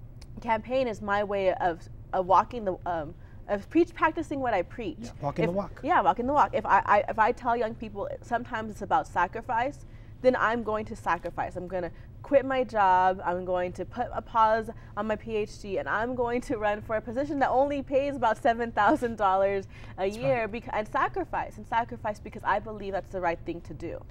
campaign 0.42 0.88
is 0.88 1.02
my 1.02 1.24
way 1.24 1.54
of, 1.54 1.88
of 2.14 2.26
walking 2.26 2.66
the 2.66 2.78
um, 2.86 3.14
of 3.48 3.70
preach 3.70 3.94
practicing 3.94 4.42
what 4.42 4.54
I 4.54 4.62
preach. 4.62 4.98
Yeah, 5.00 5.12
walking 5.22 5.46
if, 5.46 5.50
the 5.50 5.54
walk. 5.54 5.80
Yeah, 5.84 6.02
walking 6.02 6.28
the 6.28 6.34
walk. 6.34 6.54
If 6.54 6.66
I, 6.66 6.82
I 6.86 7.04
if 7.08 7.20
I 7.20 7.32
tell 7.32 7.56
young 7.56 7.76
people 7.76 8.10
sometimes 8.22 8.72
it's 8.72 8.82
about 8.82 9.08
sacrifice, 9.08 9.86
then 10.22 10.36
I'm 10.38 10.64
going 10.64 10.86
to 10.86 10.96
sacrifice. 10.96 11.56
I'm 11.56 11.68
going 11.68 11.84
to 11.84 11.92
quit 12.28 12.46
my 12.46 12.64
job. 12.64 13.22
I'm 13.24 13.46
going 13.46 13.72
to 13.74 13.86
put 13.86 14.08
a 14.14 14.22
pause 14.22 14.70
on 14.98 15.08
my 15.08 15.16
PhD, 15.16 15.80
and 15.80 15.88
I'm 15.88 16.14
going 16.14 16.42
to 16.42 16.58
run 16.58 16.82
for 16.82 16.98
a 16.98 17.02
position 17.02 17.40
that 17.40 17.50
only 17.50 17.82
pays 17.82 18.16
about 18.16 18.42
seven 18.42 18.72
thousand 18.72 19.16
dollars 19.16 19.66
a 19.98 20.06
that's 20.06 20.18
year, 20.18 20.42
right. 20.42 20.52
beca- 20.52 20.74
and 20.74 20.88
sacrifice 20.88 21.58
and 21.58 21.66
sacrifice 21.68 22.20
because 22.20 22.44
I 22.44 22.60
believe 22.60 22.92
that's 22.94 23.12
the 23.12 23.22
right 23.22 23.40
thing 23.46 23.62
to 23.62 23.74
do 23.74 24.02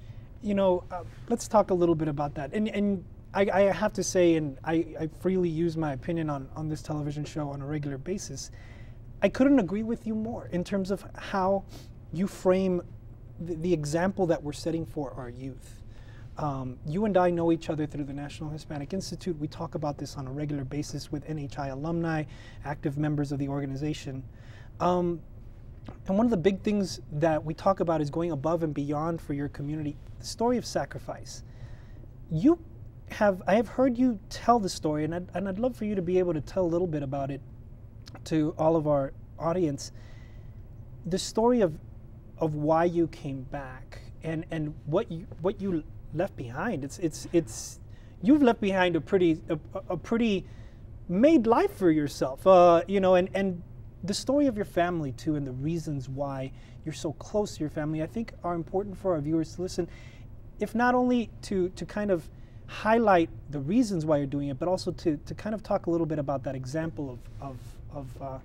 you 0.42 0.54
know, 0.54 0.84
uh, 0.90 1.02
let's 1.28 1.48
talk 1.48 1.70
a 1.70 1.74
little 1.74 1.94
bit 1.94 2.08
about 2.08 2.34
that. 2.34 2.52
And, 2.52 2.68
and 2.68 3.04
I, 3.34 3.48
I 3.52 3.60
have 3.72 3.92
to 3.94 4.02
say, 4.04 4.36
and 4.36 4.56
I, 4.64 4.86
I 5.00 5.08
freely 5.20 5.48
use 5.48 5.76
my 5.76 5.92
opinion 5.92 6.30
on, 6.30 6.48
on 6.54 6.68
this 6.68 6.82
television 6.82 7.24
show 7.24 7.48
on 7.50 7.60
a 7.62 7.66
regular 7.66 7.98
basis, 7.98 8.50
I 9.22 9.28
couldn't 9.28 9.58
agree 9.58 9.82
with 9.82 10.06
you 10.06 10.14
more 10.14 10.48
in 10.52 10.62
terms 10.62 10.90
of 10.90 11.04
how 11.16 11.64
you 12.12 12.26
frame 12.26 12.82
the, 13.40 13.54
the 13.56 13.72
example 13.72 14.26
that 14.26 14.42
we're 14.42 14.52
setting 14.52 14.86
for 14.86 15.12
our 15.12 15.28
youth. 15.28 15.75
Um, 16.38 16.76
you 16.86 17.06
and 17.06 17.16
I 17.16 17.30
know 17.30 17.50
each 17.50 17.70
other 17.70 17.86
through 17.86 18.04
the 18.04 18.12
National 18.12 18.50
Hispanic 18.50 18.92
Institute. 18.92 19.38
We 19.38 19.48
talk 19.48 19.74
about 19.74 19.96
this 19.96 20.16
on 20.16 20.26
a 20.26 20.30
regular 20.30 20.64
basis 20.64 21.10
with 21.10 21.26
NHI 21.26 21.72
alumni, 21.72 22.24
active 22.64 22.98
members 22.98 23.32
of 23.32 23.38
the 23.38 23.48
organization. 23.48 24.22
Um, 24.78 25.20
and 26.06 26.16
one 26.16 26.26
of 26.26 26.30
the 26.30 26.36
big 26.36 26.60
things 26.60 27.00
that 27.12 27.42
we 27.42 27.54
talk 27.54 27.80
about 27.80 28.02
is 28.02 28.10
going 28.10 28.32
above 28.32 28.62
and 28.62 28.74
beyond 28.74 29.20
for 29.20 29.32
your 29.32 29.48
community. 29.48 29.96
The 30.18 30.26
story 30.26 30.58
of 30.58 30.66
sacrifice. 30.66 31.42
You 32.30 32.58
have, 33.10 33.42
I 33.46 33.54
have 33.54 33.68
heard 33.68 33.96
you 33.96 34.18
tell 34.28 34.58
the 34.58 34.68
story, 34.68 35.04
and 35.04 35.14
I'd, 35.14 35.28
and 35.34 35.48
I'd 35.48 35.58
love 35.58 35.74
for 35.74 35.84
you 35.84 35.94
to 35.94 36.02
be 36.02 36.18
able 36.18 36.34
to 36.34 36.40
tell 36.40 36.64
a 36.64 36.68
little 36.68 36.88
bit 36.88 37.02
about 37.02 37.30
it 37.30 37.40
to 38.24 38.54
all 38.58 38.76
of 38.76 38.86
our 38.86 39.12
audience. 39.38 39.92
The 41.06 41.18
story 41.18 41.60
of, 41.62 41.78
of 42.38 42.54
why 42.56 42.84
you 42.84 43.06
came 43.08 43.42
back 43.42 44.00
and, 44.22 44.44
and 44.50 44.74
what 44.86 45.10
you, 45.10 45.26
what 45.40 45.60
you 45.60 45.84
left 46.14 46.36
behind. 46.36 46.84
It's, 46.84 46.98
it's, 46.98 47.28
it's, 47.32 47.80
you've 48.22 48.42
left 48.42 48.60
behind 48.60 48.96
a 48.96 49.00
pretty, 49.00 49.40
a, 49.48 49.58
a 49.90 49.96
pretty 49.96 50.44
made 51.08 51.46
life 51.46 51.76
for 51.76 51.90
yourself, 51.90 52.46
uh, 52.46 52.82
you 52.86 53.00
know, 53.00 53.14
and, 53.14 53.28
and 53.34 53.62
the 54.06 54.14
story 54.14 54.46
of 54.46 54.56
your 54.56 54.64
family 54.64 55.12
too 55.12 55.36
and 55.36 55.46
the 55.46 55.52
reasons 55.52 56.08
why 56.08 56.52
you're 56.84 56.92
so 56.92 57.12
close 57.14 57.56
to 57.56 57.60
your 57.60 57.70
family 57.70 58.02
i 58.02 58.06
think 58.06 58.32
are 58.44 58.54
important 58.54 58.96
for 58.96 59.14
our 59.14 59.20
viewers 59.20 59.56
to 59.56 59.62
listen 59.62 59.88
if 60.60 60.74
not 60.74 60.94
only 60.94 61.30
to 61.42 61.68
to 61.70 61.84
kind 61.84 62.10
of 62.10 62.28
highlight 62.66 63.30
the 63.50 63.60
reasons 63.60 64.04
why 64.04 64.16
you're 64.16 64.26
doing 64.26 64.48
it 64.48 64.58
but 64.58 64.68
also 64.68 64.90
to, 64.90 65.16
to 65.18 65.34
kind 65.34 65.54
of 65.54 65.62
talk 65.62 65.86
a 65.86 65.90
little 65.90 66.06
bit 66.06 66.18
about 66.18 66.42
that 66.42 66.56
example 66.56 67.10
of, 67.10 67.18
of, 67.40 67.58
of 67.96 68.22
uh, 68.22 68.38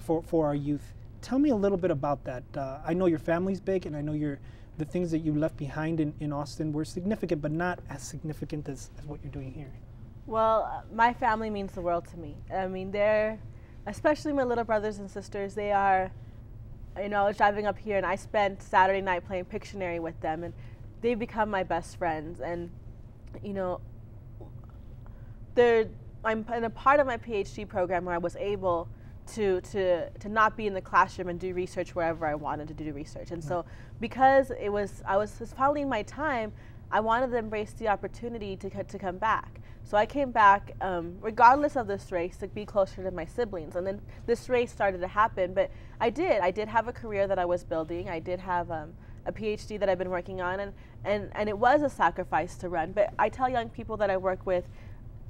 for, 0.00 0.22
for 0.22 0.46
our 0.46 0.54
youth 0.54 0.94
tell 1.20 1.38
me 1.38 1.50
a 1.50 1.56
little 1.56 1.78
bit 1.78 1.90
about 1.90 2.22
that 2.24 2.44
uh, 2.56 2.78
i 2.84 2.92
know 2.94 3.06
your 3.06 3.18
family's 3.18 3.60
big 3.60 3.86
and 3.86 3.96
i 3.96 4.00
know 4.00 4.12
your 4.12 4.38
the 4.78 4.84
things 4.84 5.10
that 5.10 5.18
you 5.18 5.34
left 5.34 5.56
behind 5.56 6.00
in, 6.00 6.14
in 6.20 6.32
austin 6.32 6.72
were 6.72 6.84
significant 6.84 7.42
but 7.42 7.52
not 7.52 7.80
as 7.90 8.02
significant 8.02 8.68
as, 8.68 8.90
as 8.98 9.04
what 9.04 9.20
you're 9.22 9.32
doing 9.32 9.52
here 9.52 9.72
well 10.26 10.70
uh, 10.72 10.82
my 10.94 11.12
family 11.12 11.50
means 11.50 11.72
the 11.72 11.80
world 11.80 12.06
to 12.06 12.16
me 12.18 12.36
i 12.54 12.66
mean 12.66 12.90
they're 12.90 13.38
especially 13.88 14.32
my 14.32 14.44
little 14.44 14.64
brothers 14.64 14.98
and 14.98 15.10
sisters, 15.10 15.54
they 15.54 15.72
are, 15.72 16.10
you 17.00 17.08
know, 17.08 17.24
I 17.24 17.28
was 17.28 17.36
driving 17.36 17.66
up 17.66 17.78
here 17.78 17.96
and 17.96 18.04
I 18.04 18.16
spent 18.16 18.62
Saturday 18.62 19.00
night 19.00 19.26
playing 19.26 19.46
Pictionary 19.46 19.98
with 19.98 20.20
them, 20.20 20.44
and 20.44 20.52
they've 21.00 21.18
become 21.18 21.50
my 21.50 21.62
best 21.62 21.96
friends. 21.96 22.40
And, 22.40 22.70
you 23.42 23.54
know, 23.54 23.80
they're, 25.54 25.88
I'm 26.24 26.44
in 26.54 26.64
a 26.64 26.70
part 26.70 27.00
of 27.00 27.06
my 27.06 27.16
PhD 27.16 27.66
program 27.66 28.04
where 28.04 28.14
I 28.14 28.18
was 28.18 28.36
able 28.36 28.88
to, 29.34 29.60
to, 29.60 30.10
to 30.10 30.28
not 30.28 30.56
be 30.56 30.66
in 30.66 30.74
the 30.74 30.80
classroom 30.80 31.28
and 31.28 31.38
do 31.38 31.54
research 31.54 31.94
wherever 31.94 32.26
I 32.26 32.34
wanted 32.34 32.68
to 32.68 32.74
do 32.74 32.92
research. 32.92 33.30
And 33.30 33.42
so, 33.42 33.64
because 34.00 34.50
it 34.58 34.70
was, 34.70 35.02
I 35.06 35.16
was, 35.16 35.38
was 35.40 35.52
following 35.52 35.88
my 35.88 36.02
time, 36.02 36.52
I 36.90 37.00
wanted 37.00 37.30
to 37.32 37.36
embrace 37.36 37.72
the 37.72 37.88
opportunity 37.88 38.56
to, 38.56 38.84
to 38.84 38.98
come 38.98 39.18
back. 39.18 39.60
So 39.84 39.96
I 39.96 40.06
came 40.06 40.30
back, 40.30 40.72
um, 40.80 41.16
regardless 41.20 41.76
of 41.76 41.86
this 41.86 42.12
race, 42.12 42.36
to 42.38 42.48
be 42.48 42.64
closer 42.64 43.02
to 43.02 43.10
my 43.10 43.24
siblings. 43.24 43.76
And 43.76 43.86
then 43.86 44.00
this 44.26 44.48
race 44.48 44.70
started 44.70 45.00
to 45.00 45.08
happen. 45.08 45.54
But 45.54 45.70
I 46.00 46.10
did. 46.10 46.40
I 46.40 46.50
did 46.50 46.68
have 46.68 46.88
a 46.88 46.92
career 46.92 47.26
that 47.26 47.38
I 47.38 47.44
was 47.44 47.64
building. 47.64 48.08
I 48.08 48.18
did 48.18 48.38
have 48.40 48.70
um, 48.70 48.92
a 49.24 49.32
PhD 49.32 49.78
that 49.80 49.88
I've 49.88 49.98
been 49.98 50.10
working 50.10 50.40
on. 50.40 50.60
And, 50.60 50.72
and, 51.04 51.30
and 51.32 51.48
it 51.48 51.56
was 51.56 51.82
a 51.82 51.88
sacrifice 51.88 52.56
to 52.58 52.68
run. 52.68 52.92
But 52.92 53.14
I 53.18 53.28
tell 53.30 53.48
young 53.48 53.70
people 53.70 53.96
that 53.98 54.10
I 54.10 54.16
work 54.16 54.44
with, 54.44 54.68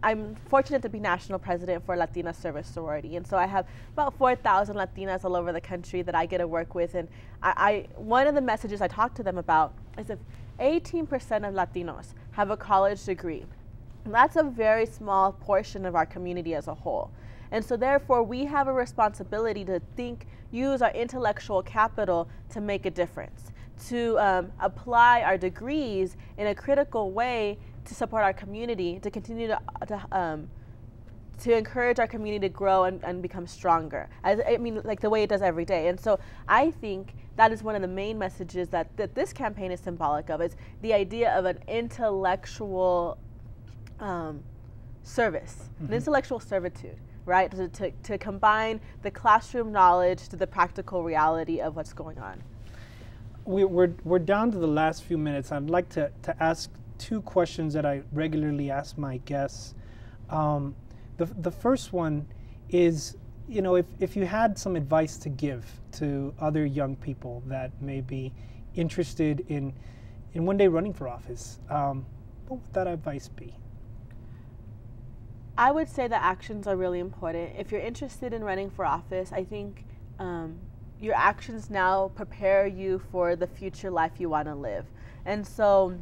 I'm 0.01 0.37
fortunate 0.49 0.83
to 0.83 0.89
be 0.89 1.01
national 1.01 1.41
president 1.41 1.85
for 1.85 1.97
Latina 1.97 2.33
Service 2.33 2.69
Sorority, 2.69 3.17
and 3.17 3.27
so 3.27 3.37
I 3.37 3.47
have 3.47 3.67
about 3.93 4.15
4,000 4.17 4.77
Latinas 4.77 5.25
all 5.25 5.35
over 5.35 5.53
the 5.53 5.61
country 5.61 6.03
that 6.03 6.15
I 6.15 6.25
get 6.25 6.39
to 6.39 6.47
work 6.47 6.77
with. 6.77 6.95
And 6.95 7.09
I, 7.43 7.87
I, 7.97 8.01
one 8.01 8.29
of 8.29 8.37
the 8.37 8.41
messages 8.41 8.81
I 8.81 8.87
talk 8.87 9.13
to 9.15 9.25
them 9.25 9.39
about 9.39 9.75
is 9.99 10.09
if 10.11 10.21
18% 10.61 11.03
of 11.49 11.55
Latinos 11.55 12.15
have 12.31 12.51
a 12.51 12.57
college 12.57 13.05
degree, 13.05 13.45
that's 14.07 14.37
a 14.37 14.45
very 14.45 14.87
small 14.87 15.33
portion 15.33 15.85
of 15.85 15.97
our 15.97 16.07
community 16.07 16.55
as 16.55 16.69
a 16.69 16.75
whole. 16.75 17.11
And 17.51 17.65
so, 17.65 17.77
therefore, 17.77 18.23
we 18.23 18.45
have 18.45 18.69
a 18.69 18.73
responsibility 18.73 19.65
to 19.65 19.81
think, 19.97 20.27
use 20.53 20.81
our 20.81 20.93
intellectual 20.93 21.63
capital 21.63 22.29
to 22.51 22.61
make 22.61 22.87
a 22.87 22.91
difference, 22.91 23.53
to 23.89 24.19
um, 24.21 24.53
apply 24.61 25.23
our 25.23 25.37
degrees 25.37 26.17
in 26.37 26.47
a 26.47 26.55
critical 26.55 27.11
way 27.11 27.59
to 27.89 27.95
support 27.95 28.23
our 28.23 28.33
community, 28.33 29.01
to 29.01 29.11
continue 29.11 29.49
to, 29.49 29.61
to 29.87 30.07
um, 30.13 30.49
to 31.39 31.57
encourage 31.57 31.99
our 31.99 32.07
community 32.07 32.49
to 32.49 32.53
grow 32.53 32.85
and, 32.85 33.03
and 33.05 33.23
become 33.23 33.47
stronger. 33.47 34.09
As, 34.25 34.41
I 34.47 34.57
mean, 34.57 34.81
like 34.85 35.01
the 35.01 35.11
way 35.11 35.23
it 35.23 35.29
does 35.29 35.43
every 35.43 35.65
day. 35.65 35.89
And 35.89 35.99
so 35.99 36.19
I 36.49 36.71
think 36.71 37.15
that 37.37 37.53
is 37.53 37.63
one 37.63 37.77
of 37.77 37.83
the 37.83 37.89
main 37.89 38.19
messages 38.19 38.69
that, 38.71 38.95
that 38.97 39.15
this 39.15 39.33
campaign 39.33 39.71
is 39.71 39.81
symbolic 39.81 40.31
of, 40.31 40.43
is 40.43 40.57
the 40.83 40.93
idea 40.93 41.33
of 41.39 41.45
an 41.45 41.59
intellectual 41.69 43.19
um, 44.01 44.43
service, 45.05 45.69
mm-hmm. 45.75 45.93
an 45.93 45.95
intellectual 45.95 46.41
servitude, 46.41 46.97
right? 47.25 47.51
To, 47.53 47.69
to, 47.69 47.91
to 47.91 48.19
combine 48.19 48.81
the 49.03 49.11
classroom 49.11 49.71
knowledge 49.71 50.29
to 50.31 50.37
the 50.37 50.47
practical 50.47 51.05
reality 51.05 51.61
of 51.61 51.77
what's 51.77 51.93
going 51.93 52.19
on. 52.19 52.43
We, 53.45 53.65
we're, 53.65 53.95
we're 54.05 54.19
down 54.19 54.51
to 54.53 54.59
the 54.59 54.67
last 54.67 55.05
few 55.05 55.17
minutes. 55.17 55.53
I'd 55.53 55.71
like 55.71 55.89
to, 55.91 56.11
to 56.23 56.43
ask 56.43 56.69
two 56.99 57.23
questions 57.23 57.73
that 57.75 57.87
I 57.87 58.03
regularly 58.13 58.71
ask 58.71 58.99
my 58.99 59.19
guests. 59.19 59.75
Um, 60.31 60.75
the, 61.17 61.27
the 61.27 61.51
first 61.51 61.93
one 61.93 62.27
is, 62.69 63.17
you 63.49 63.63
know, 63.63 63.77
if, 63.77 63.87
if 64.01 64.17
you 64.17 64.27
had 64.27 64.59
some 64.59 64.77
advice 64.77 65.17
to 65.19 65.29
give 65.29 65.65
to 65.93 66.35
other 66.41 66.67
young 66.67 66.97
people 66.97 67.43
that 67.47 67.71
may 67.81 68.01
be 68.01 68.33
interested 68.75 69.45
in, 69.49 69.73
in 70.35 70.45
one 70.45 70.57
day 70.57 70.69
running 70.69 70.93
for 70.93 71.09
office, 71.09 71.59
um, 71.71 72.05
what 72.47 72.61
would 72.61 72.73
that 72.75 72.87
advice 72.87 73.29
be? 73.29 73.55
I 75.57 75.73
would 75.73 75.89
say 75.89 76.07
that 76.07 76.23
actions 76.23 76.69
are 76.69 76.77
really 76.77 77.01
important. 77.01 77.53
If 77.59 77.73
you're 77.73 77.81
interested 77.81 78.33
in 78.33 78.45
running 78.45 78.71
for 78.71 78.85
office, 78.85 79.33
I 79.33 79.43
think 79.43 79.85
um, 80.21 80.61
your 81.01 81.15
actions 81.15 81.69
now 81.69 82.13
prepare 82.15 82.67
you 82.67 83.01
for 83.11 83.35
the 83.35 83.47
future 83.47 83.91
life 83.91 84.13
you 84.19 84.29
want 84.29 84.47
to 84.47 84.55
live. 84.55 84.87
And 85.25 85.45
so, 85.47 85.99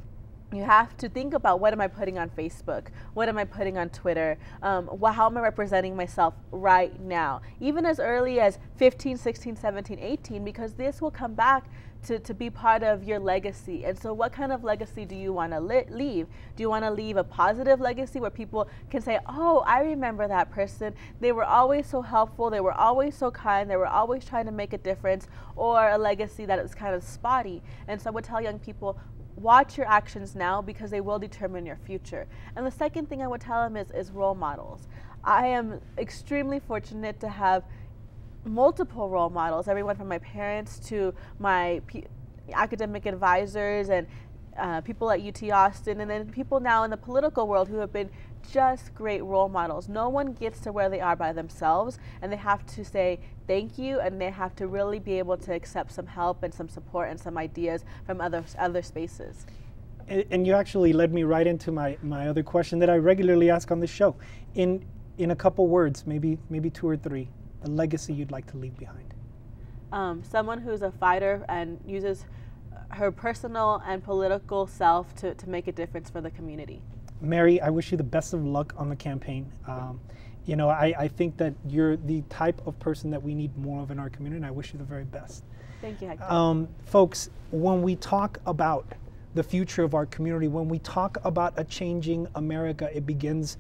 you 0.53 0.63
have 0.63 0.97
to 0.99 1.09
think 1.09 1.35
about 1.35 1.59
what 1.61 1.73
am 1.73 1.81
I 1.81 1.89
putting 1.89 2.19
on 2.19 2.31
Facebook? 2.31 2.87
What 3.15 3.29
am 3.29 3.37
I 3.37 3.45
putting 3.45 3.77
on 3.79 3.89
Twitter? 3.91 4.39
Um, 4.63 4.89
wh- 5.03 5.13
how 5.13 5.27
am 5.27 5.37
I 5.37 5.41
representing 5.41 5.97
myself 5.97 6.35
right 6.53 6.99
now? 7.01 7.43
Even 7.61 7.85
as 7.85 7.99
early 7.99 8.39
as 8.39 8.59
15, 8.77 9.17
16, 9.17 9.57
17, 9.57 9.99
18, 9.99 10.45
because 10.45 10.75
this 10.75 11.01
will 11.01 11.11
come 11.11 11.35
back 11.35 11.65
to, 12.07 12.19
to 12.21 12.35
be 12.35 12.49
part 12.49 12.83
of 12.83 13.03
your 13.03 13.19
legacy. 13.19 13.85
And 13.85 13.99
so, 13.99 14.13
what 14.13 14.33
kind 14.33 14.53
of 14.53 14.63
legacy 14.63 15.05
do 15.05 15.17
you 15.17 15.33
want 15.33 15.53
to 15.53 15.61
leave? 15.61 16.27
Do 16.55 16.63
you 16.63 16.71
want 16.71 16.85
to 16.85 16.91
leave 16.91 17.17
a 17.17 17.25
positive 17.25 17.81
legacy 17.81 18.21
where 18.21 18.31
people 18.31 18.69
can 18.91 19.03
say, 19.03 19.19
Oh, 19.27 19.65
I 19.67 19.81
remember 19.81 20.29
that 20.29 20.51
person. 20.51 20.95
They 21.21 21.33
were 21.33 21.45
always 21.45 21.87
so 21.87 22.03
helpful. 22.03 22.51
They 22.51 22.61
were 22.61 22.73
always 22.73 23.17
so 23.17 23.31
kind. 23.31 23.69
They 23.69 23.77
were 23.77 23.89
always 23.89 24.25
trying 24.25 24.47
to 24.47 24.53
make 24.53 24.73
a 24.73 24.79
difference. 24.79 25.27
Or 25.57 25.91
a 25.91 25.99
legacy 25.99 26.47
that 26.47 26.59
is 26.61 26.75
kind 26.75 26.95
of 26.95 27.03
spotty. 27.03 27.63
And 27.89 28.01
so, 28.01 28.11
I 28.11 28.13
would 28.13 28.25
tell 28.25 28.41
young 28.41 28.59
people, 28.59 28.99
watch 29.37 29.77
your 29.77 29.87
actions 29.87 30.35
now 30.35 30.63
because 30.63 30.91
they 30.91 31.01
will 31.01 31.19
determine 31.19 31.67
your 31.67 31.77
future. 31.77 32.27
And 32.57 32.67
the 32.67 32.71
second 32.71 33.09
thing 33.09 33.23
I 33.23 33.29
would 33.29 33.41
tell 33.41 33.63
them 33.63 33.77
is, 33.77 33.91
is 33.91 34.11
role 34.11 34.35
models. 34.35 34.89
I 35.23 35.49
am 35.49 35.81
extremely 35.99 36.61
fortunate 36.61 37.21
to 37.21 37.29
have 37.29 37.65
multiple 38.45 39.09
role 39.09 39.31
models, 39.31 39.69
everyone 39.69 39.97
from 39.97 40.09
my 40.09 40.19
parents 40.19 40.79
to 40.89 41.13
my 41.39 41.83
academic 42.53 43.07
advisors 43.07 43.89
and 43.89 44.07
uh, 44.57 44.81
people 44.81 45.11
at 45.11 45.21
UT 45.21 45.51
Austin, 45.51 46.01
and 46.01 46.11
then 46.11 46.31
people 46.31 46.61
now 46.61 46.85
in 46.85 46.91
the 46.91 46.97
political 46.97 47.47
world 47.47 47.69
who 47.69 47.77
have 47.77 47.93
been 47.93 48.09
just 48.53 48.95
great 48.95 49.23
role 49.23 49.49
models. 49.49 49.89
No 49.89 50.09
one 50.09 50.33
gets 50.33 50.61
to 50.61 50.73
where 50.73 50.89
they 50.89 51.01
are 51.01 51.17
by 51.17 51.33
themselves, 51.33 51.99
and 52.23 52.33
they 52.33 52.37
have 52.37 52.65
to 52.67 52.85
say 52.85 53.21
thank 53.47 53.79
you, 53.79 54.01
and 54.01 54.21
they 54.21 54.31
have 54.31 54.55
to 54.57 54.67
really 54.67 54.99
be 54.99 55.19
able 55.19 55.37
to 55.39 55.53
accept 55.53 55.93
some 55.93 56.07
help 56.07 56.43
and 56.43 56.53
some 56.53 56.69
support 56.69 57.11
and 57.11 57.19
some 57.19 57.39
ideas 57.39 57.85
from 58.05 58.21
other 58.21 58.45
other 58.59 58.83
spaces. 58.83 59.47
And, 60.09 60.25
and 60.31 60.47
you 60.47 60.55
actually 60.55 60.93
led 60.93 61.13
me 61.13 61.25
right 61.25 61.47
into 61.47 61.73
my, 61.73 61.97
my 62.03 62.29
other 62.29 62.43
question 62.43 62.79
that 62.79 62.91
I 62.91 62.97
regularly 62.97 63.51
ask 63.51 63.71
on 63.71 63.81
the 63.81 63.87
show. 63.87 64.17
In 64.55 64.85
in 65.19 65.31
a 65.31 65.37
couple 65.37 65.67
words, 65.67 66.07
maybe 66.07 66.39
maybe 66.51 66.71
two 66.71 66.89
or 66.89 66.97
three, 66.97 67.29
a 67.63 67.69
legacy 67.69 68.13
you'd 68.13 68.31
like 68.31 68.47
to 68.53 68.57
leave 68.57 68.77
behind. 68.77 69.15
Um, 69.93 70.23
someone 70.25 70.61
who's 70.61 70.83
a 70.83 70.91
fighter 70.91 71.45
and 71.49 71.81
uses 71.87 72.27
her 72.91 73.11
personal 73.11 73.83
and 73.87 74.03
political 74.03 74.67
self 74.67 75.15
to, 75.17 75.35
to 75.35 75.49
make 75.49 75.69
a 75.69 75.73
difference 75.73 76.11
for 76.11 76.21
the 76.21 76.31
community. 76.31 76.83
Mary, 77.21 77.61
I 77.61 77.71
wish 77.71 77.91
you 77.91 77.97
the 77.97 78.05
best 78.05 78.35
of 78.35 78.45
luck 78.45 78.75
on 78.77 78.89
the 78.89 78.97
campaign. 78.97 79.51
Um, 79.67 80.01
you 80.45 80.55
know, 80.57 80.69
I, 80.69 80.95
I 80.99 81.09
think 81.09 81.37
that 81.39 81.55
you're 81.69 81.97
the 81.97 82.23
type 82.29 82.65
of 82.67 82.79
person 82.79 83.11
that 83.11 83.23
we 83.23 83.35
need 83.35 83.57
more 83.59 83.83
of 83.83 83.91
in 83.91 83.99
our 83.99 84.09
community, 84.11 84.37
and 84.37 84.47
I 84.47 84.51
wish 84.51 84.73
you 84.73 84.79
the 84.79 84.85
very 84.85 85.05
best. 85.05 85.45
Thank 85.81 86.01
you, 86.01 86.09
Hector. 86.09 86.25
Um, 86.31 86.69
folks, 86.87 87.31
when 87.51 87.83
we 87.83 87.97
talk 87.97 88.39
about 88.47 88.87
the 89.35 89.43
future 89.43 89.83
of 89.83 89.95
our 89.95 90.07
community, 90.07 90.49
when 90.49 90.69
we 90.69 90.79
talk 90.79 91.19
about 91.25 91.53
a 91.57 91.65
changing 91.65 92.29
America, 92.37 92.89
it 92.95 93.07
begins 93.07 93.59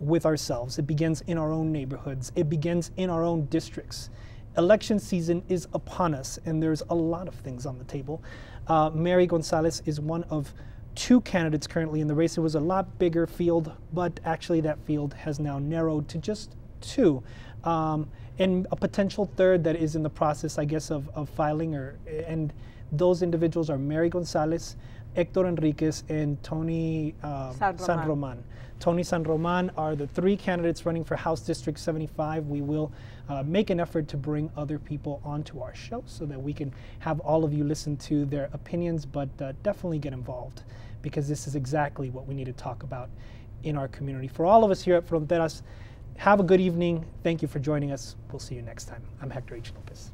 with 0.00 0.26
ourselves. 0.26 0.78
It 0.78 0.86
begins 0.86 1.22
in 1.22 1.38
our 1.38 1.50
own 1.50 1.72
neighborhoods. 1.72 2.30
It 2.36 2.48
begins 2.48 2.90
in 2.96 3.10
our 3.10 3.24
own 3.24 3.46
districts. 3.46 4.10
Election 4.56 4.98
season 4.98 5.42
is 5.48 5.66
upon 5.72 6.14
us, 6.14 6.38
and 6.44 6.62
there's 6.62 6.82
a 6.90 6.94
lot 6.94 7.26
of 7.26 7.34
things 7.34 7.66
on 7.66 7.78
the 7.78 7.84
table. 7.84 8.22
Uh, 8.66 8.90
Mary 8.90 9.26
Gonzalez 9.26 9.82
is 9.86 9.98
one 10.00 10.24
of 10.24 10.52
two 10.94 11.20
candidates 11.22 11.66
currently 11.66 12.00
in 12.00 12.08
the 12.08 12.14
race. 12.14 12.36
It 12.36 12.40
was 12.40 12.54
a 12.54 12.60
lot 12.60 12.98
bigger 12.98 13.26
field, 13.26 13.72
but 13.92 14.20
actually 14.24 14.60
that 14.62 14.78
field 14.80 15.14
has 15.14 15.38
now 15.38 15.58
narrowed 15.58 16.08
to 16.08 16.18
just 16.18 16.56
two. 16.80 17.22
Um, 17.64 18.08
and 18.38 18.66
a 18.70 18.76
potential 18.76 19.30
third 19.36 19.64
that 19.64 19.76
is 19.76 19.96
in 19.96 20.02
the 20.02 20.10
process, 20.10 20.58
I 20.58 20.64
guess, 20.64 20.90
of, 20.90 21.08
of 21.14 21.28
filing. 21.28 21.74
Or, 21.74 21.98
and 22.26 22.52
those 22.92 23.22
individuals 23.22 23.68
are 23.68 23.78
Mary 23.78 24.08
Gonzalez, 24.08 24.76
Hector 25.18 25.48
Enriquez, 25.48 26.04
and 26.08 26.40
Tony 26.44 27.12
uh, 27.24 27.52
San, 27.54 27.72
Roman. 27.72 27.78
San 27.84 28.08
Roman. 28.08 28.44
Tony 28.78 29.02
San 29.02 29.24
Roman 29.24 29.68
are 29.76 29.96
the 29.96 30.06
three 30.06 30.36
candidates 30.36 30.86
running 30.86 31.02
for 31.02 31.16
House 31.16 31.40
District 31.40 31.76
75. 31.76 32.46
We 32.46 32.60
will 32.60 32.92
uh, 33.28 33.42
make 33.42 33.70
an 33.70 33.80
effort 33.80 34.06
to 34.08 34.16
bring 34.16 34.48
other 34.56 34.78
people 34.78 35.20
onto 35.24 35.60
our 35.60 35.74
show 35.74 36.04
so 36.06 36.24
that 36.26 36.40
we 36.40 36.52
can 36.52 36.72
have 37.00 37.18
all 37.18 37.42
of 37.42 37.52
you 37.52 37.64
listen 37.64 37.96
to 37.96 38.26
their 38.26 38.48
opinions, 38.52 39.04
but 39.04 39.28
uh, 39.42 39.54
definitely 39.64 39.98
get 39.98 40.12
involved 40.12 40.62
because 41.02 41.28
this 41.28 41.48
is 41.48 41.56
exactly 41.56 42.10
what 42.10 42.28
we 42.28 42.32
need 42.32 42.46
to 42.46 42.52
talk 42.52 42.84
about 42.84 43.10
in 43.64 43.76
our 43.76 43.88
community. 43.88 44.28
For 44.28 44.46
all 44.46 44.62
of 44.62 44.70
us 44.70 44.82
here 44.82 44.94
at 44.94 45.04
Fronteras, 45.04 45.62
have 46.16 46.38
a 46.38 46.44
good 46.44 46.60
evening. 46.60 47.04
Thank 47.24 47.42
you 47.42 47.48
for 47.48 47.58
joining 47.58 47.90
us. 47.90 48.14
We'll 48.30 48.38
see 48.38 48.54
you 48.54 48.62
next 48.62 48.84
time. 48.84 49.02
I'm 49.20 49.30
Hector 49.30 49.56
H. 49.56 49.72
Lopez. 49.74 50.12